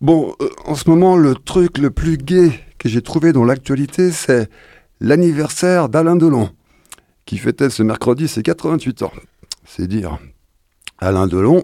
[0.00, 4.10] Bon, euh, en ce moment, le truc le plus gai que j'ai trouvé dans l'actualité,
[4.10, 4.50] c'est
[5.00, 6.50] l'anniversaire d'Alain Delon,
[7.24, 9.12] qui fêtait ce mercredi ses 88 ans.
[9.64, 10.18] C'est dire.
[10.98, 11.62] Alain Delon,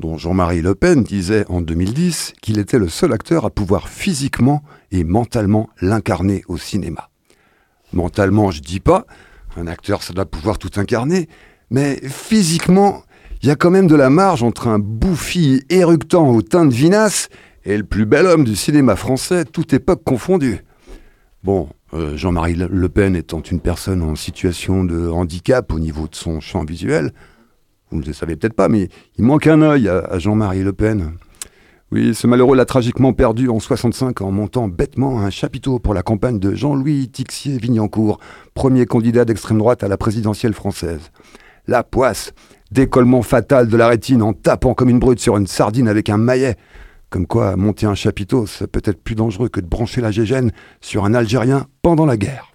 [0.00, 4.62] dont Jean-Marie Le Pen disait en 2010 qu'il était le seul acteur à pouvoir physiquement
[4.90, 7.10] et mentalement l'incarner au cinéma.
[7.92, 9.06] Mentalement, je dis pas,
[9.56, 11.28] un acteur ça doit pouvoir tout incarner,
[11.70, 13.02] mais physiquement,
[13.42, 16.74] il y a quand même de la marge entre un bouffi éructant au teint de
[16.74, 17.28] vinasse
[17.64, 20.64] et le plus bel homme du cinéma français, toute époque confondue.
[21.42, 26.14] Bon, euh, Jean-Marie Le Pen étant une personne en situation de handicap au niveau de
[26.14, 27.12] son champ visuel,
[27.90, 31.12] vous ne le savez peut-être pas, mais il manque un œil à, Jean-Marie Le Pen.
[31.92, 36.02] Oui, ce malheureux l'a tragiquement perdu en 65 en montant bêtement un chapiteau pour la
[36.02, 38.18] campagne de Jean-Louis Tixier-Vignancourt,
[38.54, 41.12] premier candidat d'extrême droite à la présidentielle française.
[41.68, 42.32] La poisse,
[42.72, 46.16] décollement fatal de la rétine en tapant comme une brute sur une sardine avec un
[46.16, 46.56] maillet.
[47.08, 51.04] Comme quoi, monter un chapiteau, c'est peut-être plus dangereux que de brancher la gégène sur
[51.04, 52.52] un Algérien pendant la guerre.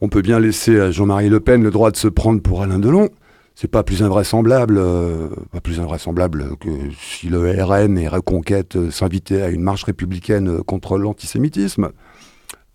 [0.00, 2.78] On peut bien laisser à Jean-Marie Le Pen le droit de se prendre pour Alain
[2.78, 3.08] Delon,
[3.54, 8.90] c'est pas plus invraisemblable, euh, pas plus invraisemblable que si le RN et Reconquête euh,
[8.90, 11.90] s'invitaient à une marche républicaine euh, contre l'antisémitisme.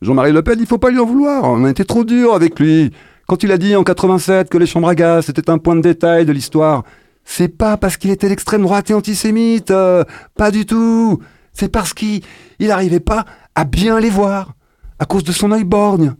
[0.01, 1.43] Jean-Marie Le Pen, il faut pas lui en vouloir.
[1.43, 2.91] On a été trop dur avec lui.
[3.27, 5.81] Quand il a dit en 87 que les chambres à gaz c'était un point de
[5.81, 6.83] détail de l'histoire,
[7.25, 11.19] c'est pas parce qu'il était l'extrême droite et antisémite, pas du tout.
[11.51, 12.21] C'est parce qu'il
[12.59, 14.55] n'arrivait pas à bien les voir,
[14.97, 16.15] à cause de son œil borgne.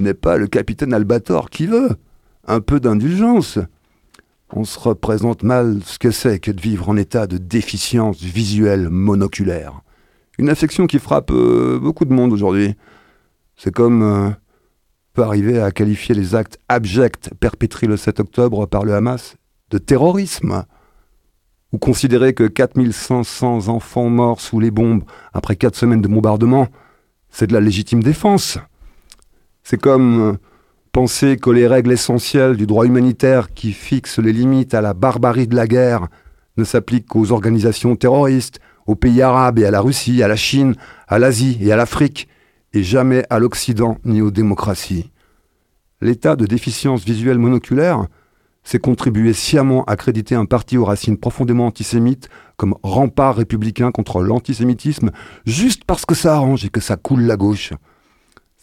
[0.00, 1.90] N'est pas le capitaine Albator qui veut.
[2.46, 3.58] Un peu d'indulgence
[4.52, 8.88] on se représente mal ce que c'est que de vivre en état de déficience visuelle
[8.88, 9.82] monoculaire.
[10.38, 12.74] Une affection qui frappe euh, beaucoup de monde aujourd'hui.
[13.56, 14.30] C'est comme euh,
[15.14, 19.36] peut arriver à qualifier les actes abjects perpétrés le 7 octobre par le Hamas
[19.70, 20.64] de terrorisme.
[21.72, 26.68] Ou considérer que 4500 enfants morts sous les bombes après 4 semaines de bombardement,
[27.30, 28.58] c'est de la légitime défense.
[29.62, 30.32] C'est comme euh,
[30.96, 35.46] penser que les règles essentielles du droit humanitaire qui fixent les limites à la barbarie
[35.46, 36.08] de la guerre
[36.56, 40.74] ne s'appliquent qu'aux organisations terroristes, aux pays arabes et à la Russie, à la Chine,
[41.06, 42.28] à l'Asie et à l'Afrique,
[42.72, 45.12] et jamais à l'Occident ni aux démocraties.
[46.00, 48.06] L'état de déficience visuelle monoculaire,
[48.64, 54.22] c'est contribuer sciemment à créditer un parti aux racines profondément antisémites comme rempart républicain contre
[54.22, 55.10] l'antisémitisme,
[55.44, 57.74] juste parce que ça arrange et que ça coule la gauche.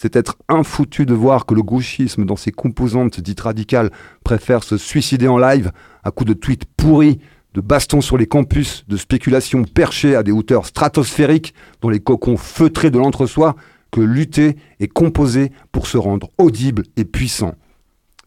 [0.03, 3.89] C'est être infoutu de voir que le gauchisme, dans ses composantes dites radicales,
[4.25, 5.71] préfère se suicider en live
[6.03, 7.19] à coups de tweets pourris,
[7.53, 12.35] de bastons sur les campus, de spéculations perchées à des hauteurs stratosphériques dans les cocons
[12.35, 13.55] feutrés de l'entre-soi,
[13.91, 17.55] que lutter et composer pour se rendre audible et puissant.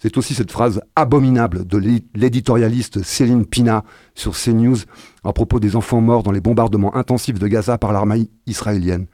[0.01, 1.77] C'est aussi cette phrase abominable de
[2.15, 3.85] l'éditorialiste Céline Pina
[4.15, 4.79] sur CNews
[5.25, 9.09] à propos des enfants morts dans les bombardements intensifs de Gaza par l'armée israélienne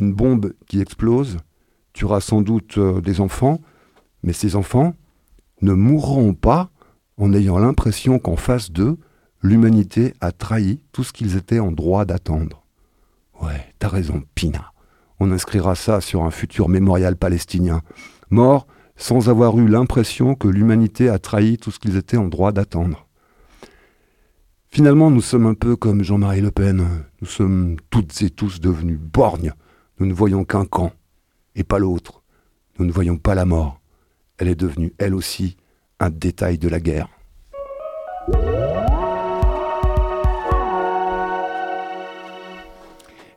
[0.00, 1.38] une bombe qui explose
[1.92, 3.60] tuera sans doute euh, des enfants,
[4.22, 4.94] mais ces enfants
[5.62, 6.70] ne mourront pas
[7.16, 8.98] en ayant l'impression qu'en face d'eux,
[9.42, 12.64] l'humanité a trahi tout ce qu'ils étaient en droit d'attendre.
[13.42, 14.72] Ouais, t'as raison, Pina.
[15.18, 17.82] On inscrira ça sur un futur mémorial palestinien.
[18.30, 22.52] Mort sans avoir eu l'impression que l'humanité a trahi tout ce qu'ils étaient en droit
[22.52, 23.06] d'attendre.
[24.68, 26.86] Finalement, nous sommes un peu comme Jean-Marie Le Pen.
[27.20, 29.54] Nous sommes toutes et tous devenus borgnes
[30.00, 30.92] nous ne voyons qu'un camp,
[31.54, 32.22] et pas l'autre.
[32.78, 33.80] Nous ne voyons pas la mort.
[34.38, 35.58] Elle est devenue, elle aussi,
[35.98, 37.10] un détail de la guerre.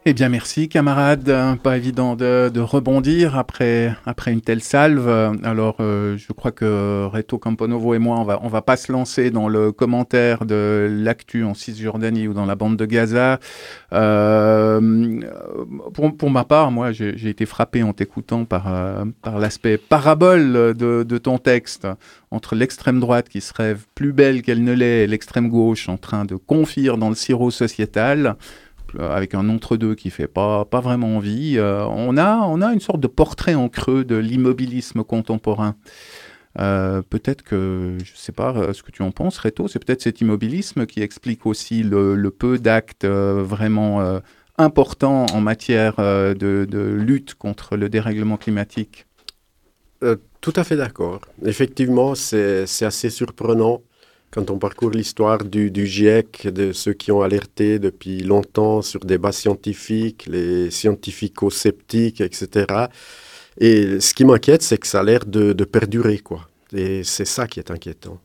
[0.05, 1.33] Eh bien, merci, camarades.
[1.63, 5.07] Pas évident de, rebondir après, après une telle salve.
[5.43, 8.91] Alors, euh, je crois que Reto Camponovo et moi, on va, on va pas se
[8.91, 13.39] lancer dans le commentaire de l'actu en Cisjordanie ou dans la bande de Gaza.
[13.93, 15.21] Euh,
[15.93, 20.73] pour, pour, ma part, moi, j'ai été frappé en t'écoutant par, euh, par l'aspect parabole
[20.75, 21.87] de, de ton texte
[22.29, 25.95] entre l'extrême droite qui se rêve plus belle qu'elle ne l'est et l'extrême gauche en
[25.95, 28.35] train de confire dans le sirop sociétal
[28.99, 32.99] avec un entre-deux qui fait pas, pas vraiment envie, on, a, on a une sorte
[32.99, 35.75] de portrait en creux de l'immobilisme contemporain.
[36.55, 40.21] peut-être que, je ne sais pas ce que tu en penses, Reto, c'est peut-être cet
[40.21, 44.21] immobilisme qui explique aussi le, peu d'actes vraiment
[44.57, 49.05] importants en matière de, de, lutte contre le dérèglement climatique.
[50.41, 51.21] tout à fait d'accord.
[51.45, 53.81] Effectivement, c'est assez surprenant
[54.33, 59.15] quand on parcourt l'histoire du, GIEC, de ceux qui ont alerté depuis longtemps sur des
[59.15, 62.87] débats scientifiques, les scientifico-sceptiques, etc.
[63.59, 66.47] Et ce qui m'inquiète, c'est que ça a l'air de, de perdurer, quoi.
[66.73, 68.19] Et c'est ça qui est inquiétant.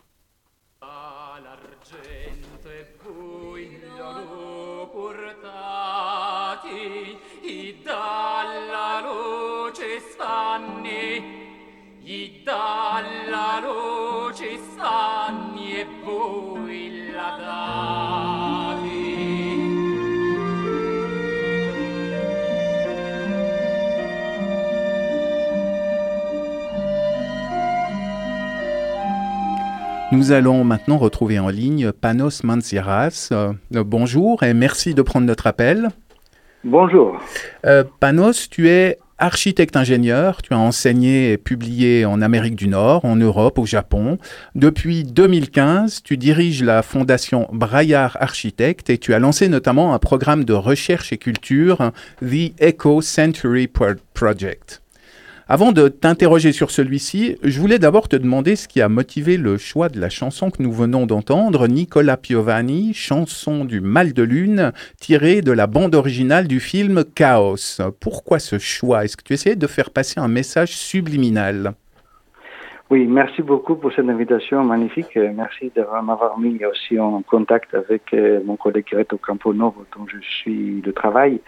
[30.11, 33.29] Nous allons maintenant retrouver en ligne Panos Mansiras.
[33.31, 35.89] Euh, bonjour et merci de prendre notre appel.
[36.65, 37.19] Bonjour.
[37.67, 40.43] Euh, Panos, tu es architecte-ingénieur.
[40.43, 44.19] Tu as enseigné et publié en Amérique du Nord, en Europe, au Japon.
[44.55, 50.45] Depuis 2015, tu diriges la fondation Braillard Architecte et tu as lancé notamment un programme
[50.45, 51.93] de recherche et culture,
[52.23, 54.83] The Eco Century Project.
[55.51, 59.57] Avant de t'interroger sur celui-ci, je voulais d'abord te demander ce qui a motivé le
[59.57, 64.73] choix de la chanson que nous venons d'entendre, Nicola Piovani, chanson du Mal de Lune,
[65.01, 67.81] tirée de la bande originale du film Chaos.
[67.99, 69.07] Pourquoi ce choix?
[69.07, 71.73] Est-ce que tu essayais de faire passer un message subliminal?
[72.91, 75.17] Oui, merci beaucoup pour cette invitation magnifique.
[75.17, 80.19] Merci de m'avoir mis aussi en contact avec euh, mon collègue Reto Camponovo, dont je
[80.21, 81.41] suis le travail.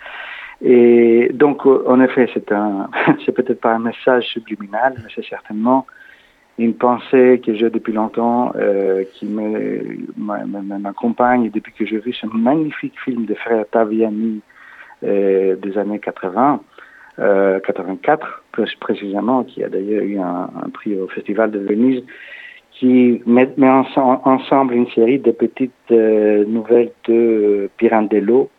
[0.63, 2.91] Et donc, euh, en effet, c'est un,
[3.25, 5.87] c'est peut-être pas un message subliminal, mais c'est certainement
[6.61, 9.27] une pensée que j'ai depuis longtemps, euh, qui
[10.17, 11.51] m'accompagne.
[11.51, 14.43] Depuis que j'ai vu ce magnifique film des frères Taviani
[15.03, 16.61] euh, des années 80,
[17.19, 18.45] euh, 84
[18.81, 22.05] précisément, qui a d'ailleurs eu un, prix au Festival de Venise,
[22.73, 28.51] qui met, ensemble une série de petites nouvelles de Pirandello,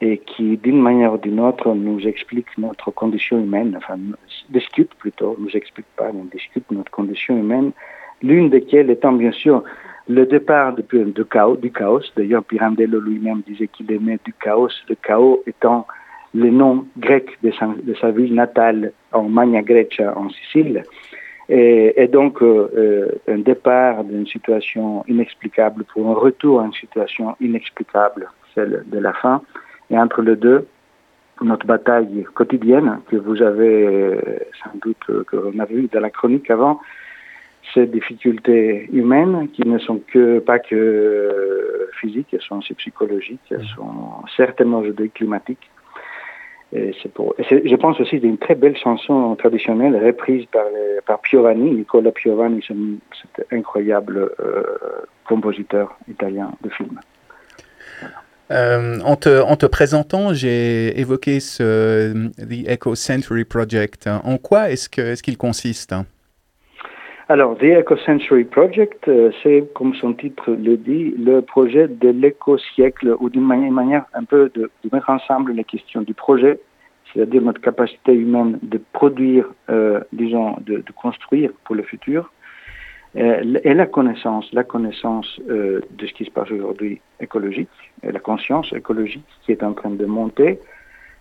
[0.00, 3.98] et qui, d'une manière ou d'une autre, nous explique notre condition humaine, enfin,
[4.50, 7.72] discute plutôt, nous explique pas, mais discute notre condition humaine,
[8.22, 9.64] l'une desquelles étant bien sûr
[10.08, 10.82] le départ de,
[11.24, 12.00] chaos, du chaos.
[12.16, 15.86] D'ailleurs, Pirandello lui-même disait qu'il aimait du chaos, le chaos étant
[16.34, 17.52] le nom grec de
[18.00, 20.82] sa, ville natale en Magna Grecia, en Sicile.
[21.48, 26.74] Et, et donc, euh, euh un départ d'une situation inexplicable pour un retour à une
[26.74, 29.42] situation inexplicable, celle de la fin.
[29.90, 30.66] Et entre les deux,
[31.42, 34.20] notre bataille quotidienne que vous avez euh,
[34.62, 36.80] sans doute, euh, que l'on a vu dans la chronique avant,
[37.74, 43.40] ces difficultés humaines qui ne sont que pas que euh, physiques, elles sont aussi psychologiques,
[43.50, 45.70] elles sont certainement aujourd'hui climatiques.
[46.70, 50.66] Et je pense aussi d'une très belle chanson traditionnelle reprise par,
[51.06, 54.30] par Piovani, Nicola Piovani, cet incroyable
[55.26, 57.00] compositeur italien de films.
[58.50, 64.08] Euh, en, te, te, présentant, j'ai évoqué ce The Eco Century Project.
[64.24, 65.94] En quoi est-ce qu'il est qu'il consiste?
[67.30, 72.08] Alors, The Eco Century Project, euh, c'est, comme son titre le dit, le projet de
[72.08, 76.58] l'éco-siècle, ou d'une manière, un peu de, mettre ensemble les questions du projet,
[77.12, 82.28] c'est-à-dire notre capacité humaine de produire, euh, disons, de, construire pour le futur, euh,
[83.14, 87.70] et la connaissance, la connaissance euh, de ce qui se passe aujourd'hui écologique,
[88.02, 90.60] et la conscience écologique qui est en train de monter,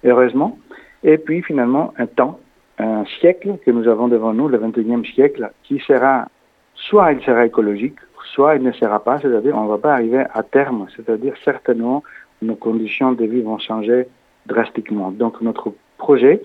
[0.04, 0.58] heureusement,
[1.04, 2.40] et puis finalement un temps,
[2.78, 6.28] un siècle que nous avons devant nous, le 21e siècle, qui sera,
[6.76, 7.98] soit il sera écologique,
[8.34, 12.04] soit il ne sera pas, c'est-à-dire on ne va pas arriver à terme, c'est-à-dire certainement
[12.42, 14.08] nos conditions de vie vont changer
[14.46, 15.12] drastiquement.
[15.12, 16.42] Donc notre projet,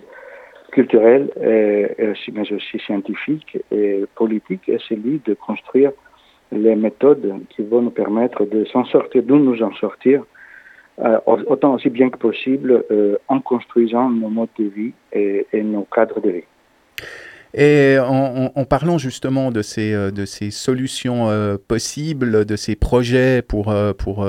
[0.73, 5.93] culturel, mais aussi scientifique et politique, est celui de construire
[6.51, 10.25] les méthodes qui vont nous permettre de s'en sortir, de nous en sortir,
[10.99, 15.83] euh, autant aussi bien que possible euh, en construisant nos modes de vie et nos
[15.83, 16.45] cadres de vie.
[17.55, 22.77] Et en, en, parlant justement de ces, euh, de ces solutions euh, possibles, de ces
[22.77, 24.27] projets pour, euh, pour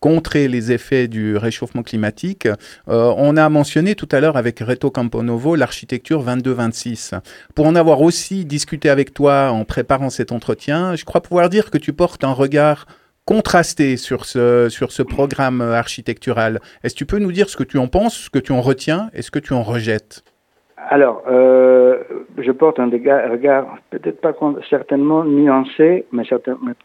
[0.00, 2.48] contrer les effets du réchauffement climatique,
[2.88, 7.20] on a mentionné tout à l'heure avec Reto Camponovo l'architecture 22-26.
[7.54, 11.70] Pour en avoir aussi discuté avec toi en préparant cet entretien, je crois pouvoir dire
[11.70, 12.86] que tu portes un regard
[13.24, 16.60] contrasté sur ce, sur ce programme architectural.
[16.82, 18.60] Est-ce que tu peux nous dire ce que tu en penses, ce que tu en
[18.60, 20.24] retiens et ce que tu en rejettes?
[20.88, 22.02] Alors, euh,
[22.38, 24.32] je porte un regard peut-être pas
[24.68, 26.24] certainement nuancé, mais,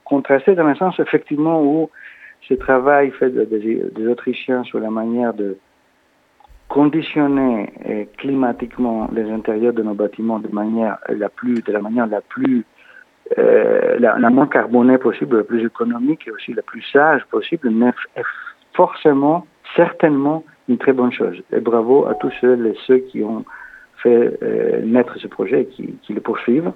[0.05, 1.89] contrasté dans le sens effectivement où
[2.47, 5.57] ce travail fait des Autrichiens sur la manière de
[6.69, 12.07] conditionner euh, climatiquement les intérieurs de nos bâtiments de manière la plus, de la manière
[12.07, 12.65] la plus
[13.37, 17.71] euh, la, moins carbonée possible, la plus économique et aussi la plus sage possible,
[18.15, 18.21] est
[18.73, 19.45] forcément,
[19.75, 21.41] certainement une très bonne chose.
[21.51, 23.43] Et bravo à tous ceux et ceux qui ont
[24.07, 26.71] fait euh, naître ce projet et qui, qui le poursuivent.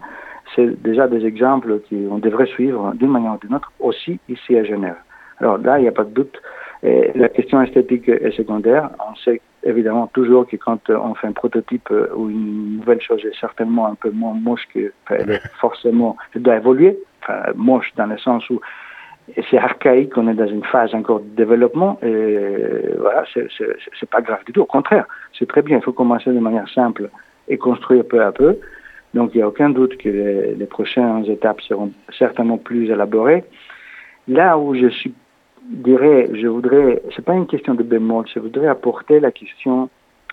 [0.55, 4.63] C'est déjà des exemples qu'on devrait suivre d'une manière ou d'une autre aussi ici à
[4.63, 4.97] Genève.
[5.39, 6.41] Alors là, il n'y a pas de doute.
[6.83, 8.89] Et la question esthétique est secondaire.
[8.99, 13.23] On sait évidemment toujours que quand on fait un prototype euh, ou une nouvelle chose
[13.23, 18.07] est certainement un peu moins moche que elle forcément elle doit évoluer enfin, moche dans
[18.07, 18.59] le sens où
[19.49, 22.57] c'est archaïque on est dans une phase encore de développement et
[22.99, 25.05] voilà c'est pas grave du tout au contraire
[25.37, 27.09] c'est très bien il faut commencer de manière simple
[27.47, 28.57] et construire peu à peu
[29.13, 33.43] donc il n'y a aucun doute que les, prochaines étapes seront certainement plus élaborées
[34.27, 35.13] là où je suis
[35.71, 39.89] dirais, je voudrais, c'est pas une question de bémol, je voudrais apporter la question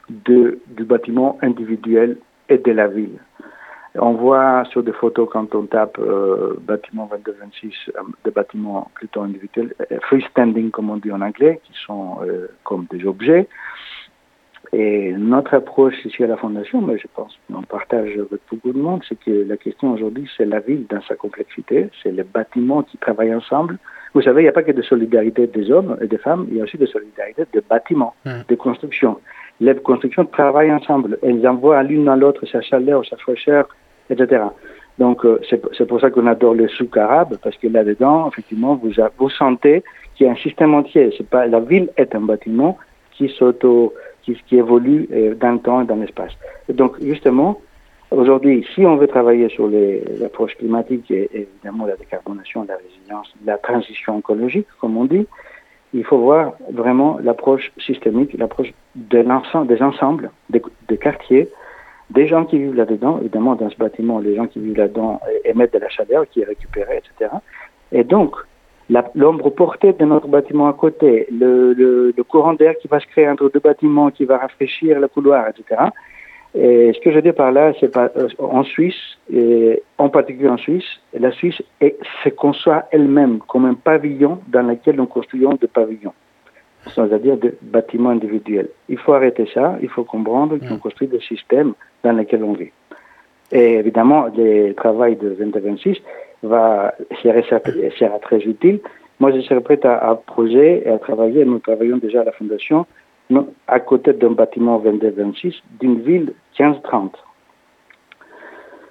[0.08, 2.16] du bâtiment individuel
[2.48, 3.18] et de la ville.
[3.94, 9.22] On voit sur des photos quand on tape euh, bâtiment 2226, euh, des bâtiments plutôt
[9.22, 13.48] individuels, euh, freestanding comme on dit en anglais, qui sont euh, comme des objets.
[14.72, 18.78] Et notre approche ici à la Fondation, mais je pense qu'on partage avec beaucoup de
[18.78, 22.82] monde, c'est que la question aujourd'hui, c'est la ville dans sa complexité, c'est les bâtiments
[22.82, 23.78] qui travaillent ensemble,
[24.14, 26.56] vous savez, il n'y a pas que de solidarité des hommes et des femmes, il
[26.56, 28.30] y a aussi de solidarité des bâtiments, mmh.
[28.48, 29.18] de construction.
[29.60, 31.18] Les constructions travaillent ensemble.
[31.22, 33.68] Elles envoient l'une à l'autre sa chaleur, sa fraîcheur,
[34.10, 34.44] etc.
[34.98, 38.90] Donc, euh, c'est pour ça qu'on adore le souk arabe, parce que là-dedans, effectivement, vous,
[39.18, 39.84] vous sentez
[40.14, 41.10] qu'il y a un système entier.
[41.30, 42.78] Pas, la ville est un bâtiment
[43.12, 46.32] qui s'auto, qui évolue euh, dans le temps et dans l'espace.
[46.68, 47.60] Donc, justement,
[48.10, 53.58] Aujourd'hui, si on veut travailler sur l'approche climatique et, évidemment la décarbonation, la résilience, la
[53.58, 55.26] transition écologique, comme on dit,
[55.94, 59.22] il faut voir vraiment l'approche systémique, l'approche de
[59.64, 61.48] des ensembles, des, quartiers,
[62.10, 63.18] des gens qui vivent là-dedans.
[63.20, 66.44] Évidemment, dans ce bâtiment, les gens qui vivent là-dedans émettent de la chaleur qui est
[66.44, 67.34] récupérée, etc.
[67.92, 68.36] Et donc,
[69.14, 73.50] l'ombre portée de notre bâtiment à côté, le courant d'air qui va se créer entre
[73.50, 75.80] deux bâtiments, qui va rafraîchir le couloir, etc.
[76.54, 80.56] Et ce que je dis par là, c'est euh, en Suisse, et en particulier en
[80.56, 86.14] Suisse, la Suisse se conçoit elle-même comme un pavillon dans lequel nous construisons des pavillons,
[86.86, 88.70] c'est-à-dire des bâtiments individuels.
[88.88, 90.80] Il faut arrêter ça, il faut comprendre qu'on mm.
[90.80, 92.72] construit des systèmes dans lesquels on vit.
[93.52, 95.98] Et évidemment, le travail de 2026
[96.42, 98.80] va, sera, très utile.
[99.20, 102.32] Moi, je serais prêt à, à projet et à travailler, nous travaillons déjà à la
[102.32, 102.86] Fondation,
[103.66, 107.10] à côté d'un bâtiment 22-26 d'une ville 15-30.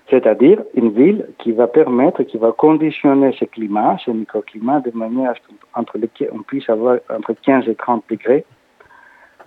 [0.09, 5.31] C'est-à-dire une ville qui va permettre, qui va conditionner ce climat, ce microclimat, de manière
[5.31, 8.45] à ce qu'on puisse avoir entre 15 et 30 degrés,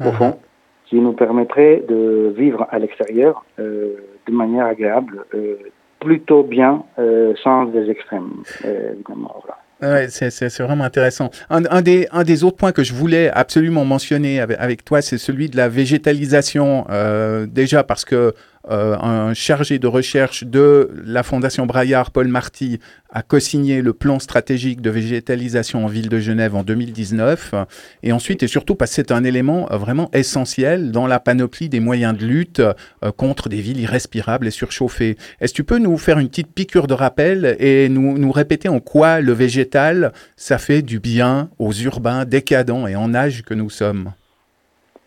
[0.00, 0.12] au mhm.
[0.12, 0.38] fond,
[0.86, 5.56] qui nous permettrait de vivre à l'extérieur euh, de manière agréable, euh,
[5.98, 9.36] plutôt bien, euh, sans des extrêmes, évidemment.
[9.42, 9.58] Voilà.
[9.82, 11.30] Ouais, c'est vraiment intéressant.
[11.48, 15.00] Un, un, des, un des autres points que je voulais absolument mentionner avec, avec toi,
[15.00, 16.86] c'est celui de la végétalisation.
[16.90, 18.34] Euh, déjà parce que
[18.68, 22.78] euh, un chargé de recherche de la Fondation Braillard, Paul Marty,
[23.10, 27.54] a co-signé le plan stratégique de végétalisation en ville de Genève en 2019.
[28.02, 31.68] Et ensuite, et surtout parce que c'est un élément euh, vraiment essentiel dans la panoplie
[31.70, 35.16] des moyens de lutte euh, contre des villes irrespirables et surchauffées.
[35.40, 38.68] Est-ce que tu peux nous faire une petite piqûre de rappel et nous, nous répéter
[38.68, 43.54] en quoi le végétal, ça fait du bien aux urbains décadents et en âge que
[43.54, 44.12] nous sommes?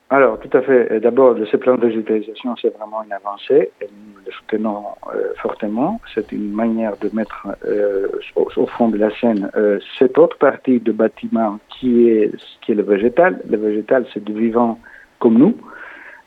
[0.10, 1.00] Alors, tout à fait.
[1.00, 6.00] D'abord, ce plan de digitalisation, c'est vraiment une avancée et nous le soutenons euh, fortement.
[6.14, 10.80] C'est une manière de mettre euh, au, fond de la scène euh, cette autre partie
[10.80, 12.32] de bâtiment qui est,
[12.62, 13.42] qui est le végétal.
[13.50, 14.78] Le végétal, c'est du vivant
[15.20, 15.58] comme nous.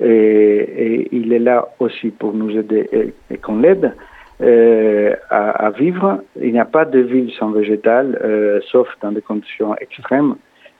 [0.00, 3.94] Et, il est là aussi pour nous aider et, qu'on l'aide.
[4.38, 6.22] À, à, vivre.
[6.38, 10.34] Il n'y a pas de ville sans végétal, sauf dans des conditions extrêmes.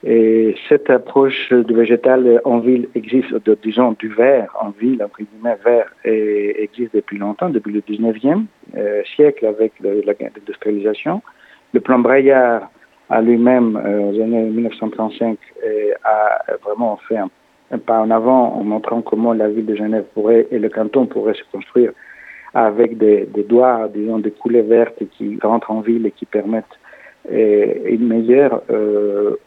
[0.09, 3.35] Et cette approche du végétal en ville existe,
[3.65, 8.45] disons, du vert en ville, entre guillemets, vert, et existe depuis longtemps, depuis le 19e
[8.77, 11.23] euh, siècle avec l'industrialisation.
[11.73, 12.71] Le plan Braillard
[13.11, 18.63] a lui-même, euh, aux années 1935, euh, a vraiment fait un, pas en avant en
[18.63, 21.91] montrant comment la ville de Genève pourrait et le canton pourraient se construire
[22.55, 26.79] avec des, des doigts, disons, des coulées vertes qui rentrent en ville et qui permettent
[27.31, 28.63] et une meilleure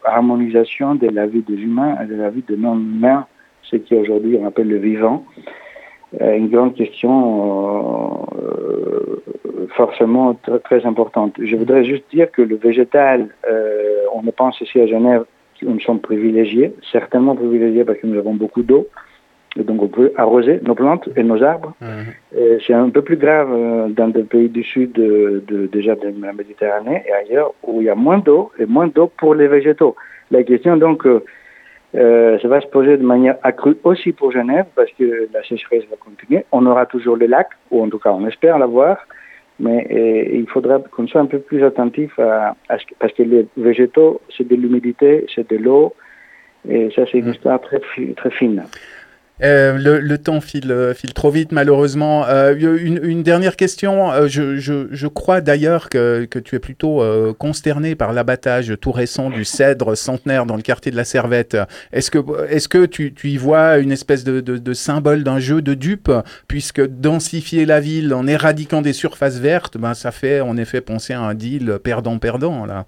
[0.04, 3.26] harmonisation de la vie des humains et de la vie des non-humains,
[3.64, 5.26] ce qui aujourd'hui on appelle le vivant.
[6.20, 8.26] une grande question
[9.76, 11.36] forcément très, importante.
[11.40, 13.30] Je voudrais juste dire que le végétal,
[14.14, 15.24] on le pense ici à Genève,
[15.62, 18.88] nous sommes privilégiés, certainement privilégiés parce que nous avons beaucoup d'eau.
[19.58, 21.74] Et donc on peut arroser nos plantes et nos arbres.
[21.82, 22.60] Mhm.
[22.66, 26.14] C'est un peu plus grave euh, dans des pays du sud de, de, déjà de
[26.22, 29.48] la Méditerranée et ailleurs où il y a moins d'eau et moins d'eau pour les
[29.48, 29.96] végétaux.
[30.30, 31.24] La question donc, euh,
[31.96, 35.84] euh, ça va se poser de manière accrue aussi pour Genève parce que la sécheresse
[35.90, 36.46] va continuer.
[36.52, 39.08] On aura toujours les lacs, ou en tout cas on espère l'avoir,
[39.60, 39.88] mais
[40.32, 44.48] il faudra qu'on soit un peu plus attentif à, ce parce que les végétaux, c'est
[44.48, 45.96] de l'humidité, c'est de l'eau,
[46.70, 47.32] et ça c'est une mm.
[47.32, 47.80] histoire très,
[48.16, 48.64] très fine.
[49.42, 52.26] Euh, le, temps file, euh, file, trop vite, malheureusement.
[52.28, 54.28] Euh, une, dernière question.
[54.28, 57.04] Je, je, crois d'ailleurs que, que, tu es plutôt
[57.38, 61.58] consterné par l'abattage tout récent du cèdre centenaire dans le quartier de la Servette.
[61.92, 62.20] Est-ce que,
[62.50, 65.74] est que tu, tu, y vois une espèce de, de, de symbole d'un jeu de
[65.74, 66.12] dupe,
[66.48, 71.14] puisque densifier la ville en éradiquant des surfaces vertes, ben, ça fait en effet penser
[71.14, 72.86] à un deal perdant-perdant, là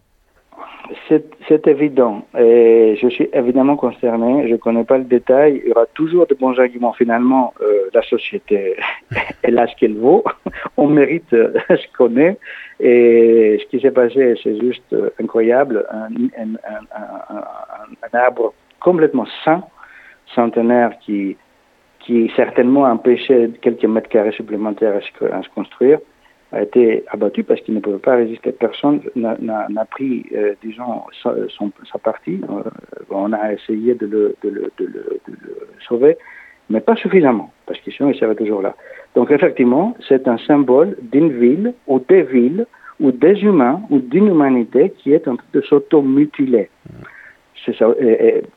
[1.07, 2.25] c'est évident.
[2.37, 4.47] Et je suis évidemment concerné.
[4.47, 5.61] Je ne connais pas le détail.
[5.63, 6.93] Il y aura toujours de bons arguments.
[6.93, 8.75] Finalement, euh, la société,
[9.43, 10.23] est là ce qu'elle vaut.
[10.77, 12.37] On mérite euh, ce qu'on est.
[12.79, 15.85] Et ce qui s'est passé, c'est juste euh, incroyable.
[15.91, 16.55] Un,
[18.13, 19.63] arbre complètement sain,
[20.35, 21.37] centenaire, qui,
[21.99, 25.99] qui certainement empêchait quelques mètres carrés supplémentaires à se construire
[26.51, 28.51] a été abattu parce qu'il ne pouvait pas résister.
[28.51, 32.41] Personne n'a pris, euh, disons, sa, partie.
[32.49, 32.69] Euh,
[33.09, 34.35] on a essayé de le,
[35.87, 36.17] sauver,
[36.69, 38.75] mais pas suffisamment, parce que sinon il serait toujours là.
[39.15, 42.65] Donc effectivement, c'est un symbole d'une ville ou des villes
[42.99, 46.69] ou des humains ou d'une humanité qui est en train de s'automutiler.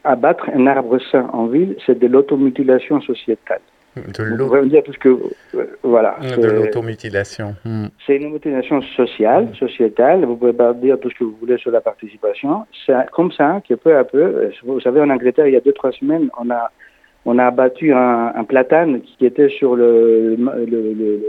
[0.05, 3.61] abattre un arbre sain en ville, c'est de l'automutilation sociétale.
[3.97, 5.09] De dire tout ce que.
[5.55, 6.17] Euh, voilà.
[6.21, 7.55] De l'automutilation.
[7.65, 7.87] Hmm.
[8.07, 9.55] C'est une mutilation sociale, hmm.
[9.55, 10.25] sociétale.
[10.25, 12.67] Vous pouvez pas dire tout ce que vous voulez sur la participation.
[12.87, 15.61] C'est comme ça que peu à peu, euh, vous savez, en Angleterre, il y a
[15.61, 16.71] deux, trois semaines, on a,
[17.25, 20.37] on a abattu un, un platane qui était sur le.
[20.37, 21.23] le, le,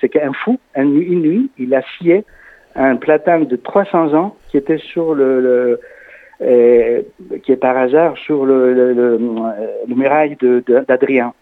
[0.00, 2.24] c'est un fou, une nuit, une nuit, il a scié
[2.76, 5.78] un platane de 300 ans qui était sur le,
[6.42, 7.02] euh,
[7.44, 9.18] qui est par hasard sur le, le, le,
[9.88, 10.36] le muraille
[10.88, 11.28] d'Adrien.
[11.28, 11.32] De,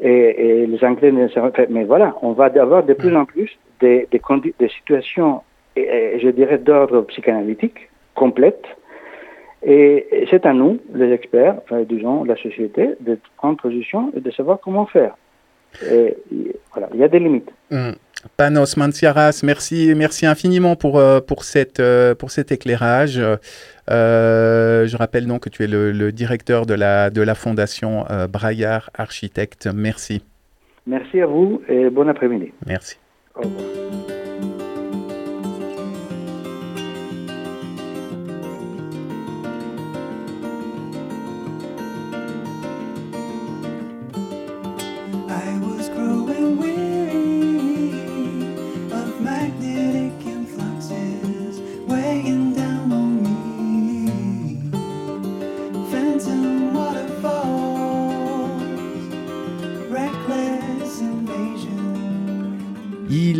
[0.00, 1.62] et, les Anglais ne savent pas.
[1.68, 4.20] Mais voilà, on va avoir de plus en plus des, des,
[4.58, 5.42] des situations,
[5.76, 8.66] je dirais, d'ordre psychanalytique complètes.
[9.64, 14.30] Et, c'est à nous, les experts, enfin, disons, la société, de prendre position et de
[14.30, 15.16] savoir comment faire.
[15.90, 16.16] Et
[16.72, 17.50] voilà, il y a des limites.
[17.70, 17.92] Mmh.
[18.36, 23.20] Panos Manciaras, merci, merci infiniment pour, euh, pour, cette, euh, pour cet éclairage.
[23.90, 28.90] Euh, je rappelle donc que tu es le, directeur de la, de la fondation Braillard
[28.94, 29.68] Architecte.
[29.72, 30.22] Merci.
[30.86, 32.52] Merci à vous et bon après-midi.
[32.66, 32.96] Merci.
[33.34, 34.21] Au revoir.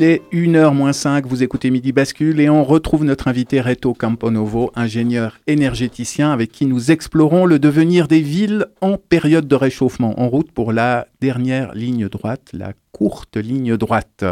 [0.03, 3.95] Il est 1h moins 5, vous écoutez Midi Bascule et on retrouve notre invité Reto
[3.95, 10.21] Camponovo, ingénieur énergéticien avec qui nous explorons le devenir des villes en période de réchauffement.
[10.21, 14.25] En route pour la dernière ligne droite, la courte ligne droite.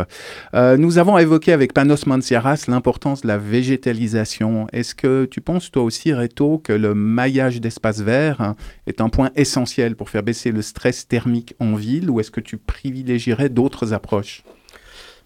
[0.55, 4.67] Euh, nous avons évoqué avec Panos Manciaras l'importance de la végétalisation.
[4.73, 8.57] Est-ce que tu penses toi aussi, Reto, que le maillage d'espaces verts
[8.89, 12.41] est un point essentiel pour faire baisser le stress thermique en ville ou est-ce que
[12.41, 14.43] tu privilégierais d'autres approches?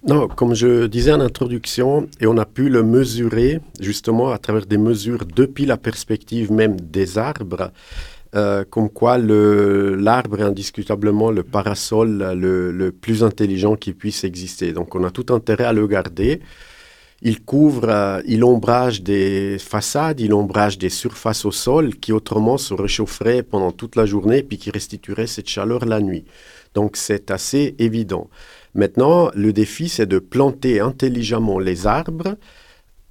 [0.06, 4.66] Non, comme je disais en introduction, et on a pu le mesurer justement à travers
[4.66, 7.70] des mesures depuis la perspective même des arbres,
[8.34, 14.72] euh, comme quoi l'arbre est indiscutablement le parasol le, le, plus intelligent qui puisse exister.
[14.72, 16.40] Donc on a tout intérêt à le garder.
[17.22, 22.58] Il couvre, euh, il ombrage des façades, il ombrage des surfaces au sol qui autrement
[22.58, 26.24] se réchaufferaient pendant toute la journée puis qui restitueraient cette chaleur la nuit.
[26.74, 28.28] Donc c'est assez évident.
[28.74, 32.36] Maintenant, le défi, c'est de planter intelligemment les arbres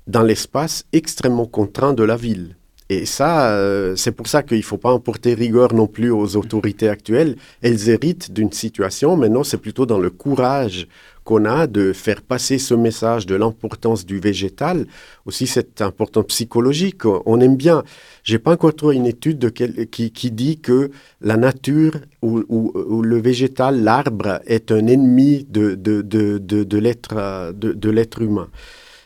[0.07, 2.57] dans l'espace extrêmement contraint de la ville.
[2.89, 6.35] Et ça, euh, c'est pour ça qu'il ne faut pas emporter rigueur non plus aux
[6.35, 7.37] autorités actuelles.
[7.61, 10.87] Elles héritent d'une situation, maintenant c'est plutôt dans le courage
[11.23, 14.87] qu'on a de faire passer ce message de l'importance du végétal.
[15.25, 17.05] Aussi, c'est important psychologique.
[17.05, 17.83] On aime bien.
[18.23, 23.01] J'ai pas encore trouvé une étude de qui, qui, dit que la nature ou, ou,
[23.01, 28.49] le végétal, l'arbre, est un ennemi de, de, de, de, l'être humain.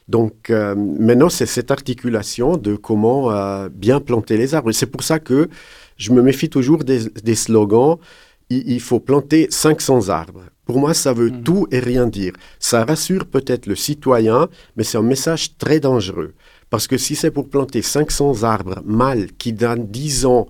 [0.07, 4.71] Donc euh, maintenant, c'est cette articulation de comment euh, bien planter les arbres.
[4.71, 5.49] C'est pour ça que
[5.97, 7.97] je me méfie toujours des slogans.
[8.49, 10.45] Il, faut planter 500 arbres.
[10.67, 11.43] Pour moi, ça veut mmh.
[11.43, 12.33] tout et rien dire.
[12.59, 16.33] Ça rassure peut-être le citoyen, mais c'est un message très dangereux.
[16.69, 20.47] Parce que si c'est pour planter 500 arbres mâles qui dans 10 ans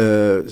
[0.00, 0.42] euh,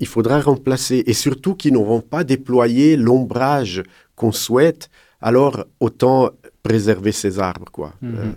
[0.00, 3.82] il faudra remplacer, et surtout qui n'auront pas déployé l'ombrage
[4.16, 4.90] qu'on souhaite,
[5.20, 6.30] alors autant
[6.62, 7.70] préserver ces arbres.
[7.72, 7.94] Quoi.
[8.02, 8.14] Mhm.
[8.18, 8.32] Euh,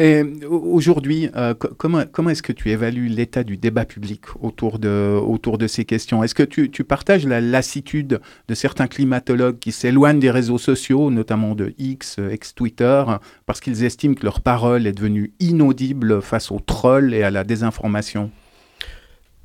[0.00, 5.84] et aujourd'hui, euh, comment, est-ce que tu évalues l'état du débat public autour de, ces
[5.84, 6.22] questions?
[6.22, 11.56] Est-ce que tu, partages la lassitude de certains climatologues qui s'éloignent des réseaux sociaux, notamment
[11.56, 13.02] de X, ex-Twitter,
[13.44, 17.42] parce qu'ils estiment que leur parole est devenue inaudible face aux trolls et à la
[17.42, 18.30] désinformation?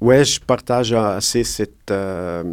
[0.01, 2.43] Ouais, je partage assez cette, euh,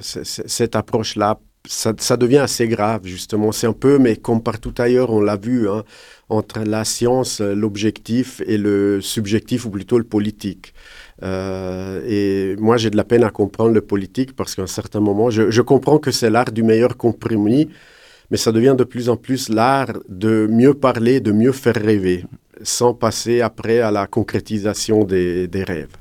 [0.00, 3.52] cette approche-là ça, devient assez grave, justement.
[3.52, 5.84] C'est un peu, mais comme partout ailleurs, on l'a vu, hein,
[6.28, 10.74] entre la science, l'objectif et le subjectif, ou plutôt le politique.
[11.22, 15.00] Euh, et moi, j'ai de la peine à comprendre le politique parce qu'à un certain
[15.00, 17.68] moment, je, je comprends que c'est l'art du meilleur compromis,
[18.30, 22.24] mais ça devient de plus en plus l'art de mieux parler, de mieux faire rêver,
[22.62, 25.96] sans passer après à la concrétisation des, des rêves.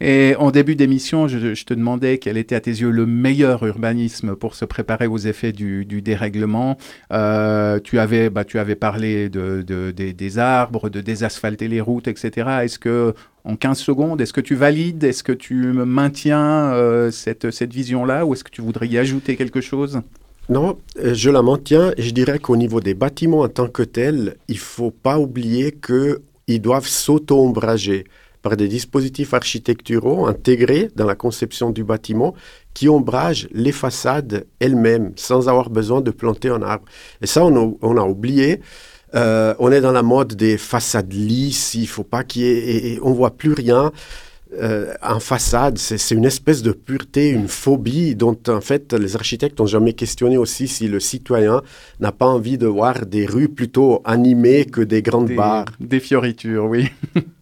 [0.00, 4.34] Et en début d'émission, je, te demandais quel était à tes yeux le meilleur urbanisme
[4.34, 6.78] pour se préparer aux effets du, dérèglement.
[7.12, 12.48] Euh, tu, avais, bah, tu avais parlé de, des arbres, de désasphalter les routes, etc.
[12.62, 17.50] Est-ce que, en 15 secondes, est-ce que tu valides, est-ce que tu maintiens euh, cette,
[17.50, 20.00] cette vision-là ou est-ce que tu voudrais y ajouter quelque chose?
[20.48, 24.36] Non, euh, je la maintiens je dirais qu'au niveau des bâtiments en tant que tels,
[24.48, 28.04] il ne faut pas oublier qu'ils doivent s'auto-ombrager
[28.42, 32.34] par des dispositifs architecturaux intégrés dans la conception du bâtiment
[32.74, 36.84] qui ombragent les façades elles-mêmes sans avoir besoin de planter un arbre.
[37.20, 38.60] Et ça, on a, oublié.
[39.14, 42.92] Euh, on est dans la mode des façades lisses, il faut pas qu'il y ait...
[42.92, 43.90] Et, on voit plus rien.
[44.52, 49.60] Euh, en façade, c'est une espèce de pureté, une phobie dont en fait les architectes
[49.60, 51.62] n'ont jamais questionné aussi si le citoyen
[52.00, 55.66] n'a pas envie de voir des rues plutôt animées que des grandes barres.
[55.78, 56.88] Des fioritures, oui.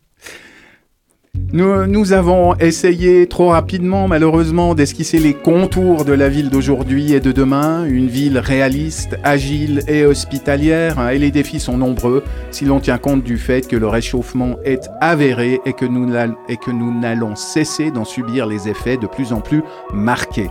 [1.53, 7.33] Nous, avons essayé trop rapidement, malheureusement, d'esquisser les contours de la ville d'aujourd'hui et de
[7.33, 12.81] demain, une ville réaliste, agile et hospitalière, hein, et les défis sont nombreux si l'on
[12.81, 18.05] tient compte du fait que le réchauffement est avéré et que nous n'allons cesser d'en
[18.05, 19.63] subir les effets de plus en plus
[19.93, 20.51] marqués.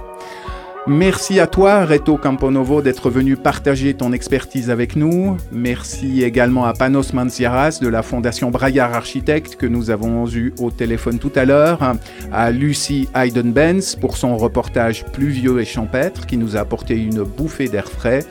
[0.89, 5.35] Merci à toi, Reto Camponovo, d'être venu partager ton expertise avec nous.
[5.51, 10.71] Merci également à Panos Manciaras de la Fondation Braillard Architecte que nous avons eu au
[10.71, 11.95] téléphone tout à l'heure,
[12.31, 17.67] à Lucie Hayden-Benz pour son reportage pluvieux et champêtre qui nous a apporté une bouffée
[17.67, 18.25] d'air frais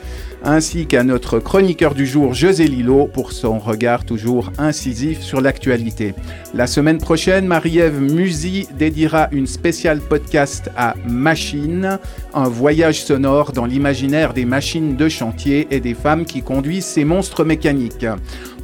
[0.47, 6.13] ainsi qu'à notre chroniqueur du jour José Lilo pour son regard toujours incisif sur l'actualité.
[6.53, 11.99] La semaine prochaine, Marie-Ève Musy dédiera une spéciale podcast à Machine,
[12.33, 17.03] un voyage sonore dans l'imaginaire des machines de chantier et des femmes qui conduisent ces
[17.03, 18.05] monstres mécaniques.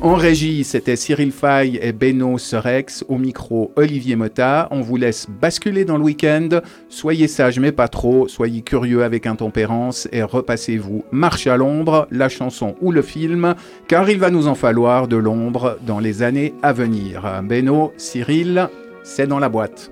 [0.03, 3.05] En régie, c'était Cyril Fay et Beno Serex.
[3.07, 4.67] Au micro, Olivier Mota.
[4.69, 6.49] On vous laisse basculer dans le week-end.
[6.89, 8.27] Soyez sages, mais pas trop.
[8.27, 13.55] Soyez curieux avec intempérance et repassez-vous Marche à l'ombre, la chanson ou le film,
[13.87, 17.41] car il va nous en falloir de l'ombre dans les années à venir.
[17.41, 18.67] Beno, Cyril,
[19.03, 19.89] c'est dans la boîte.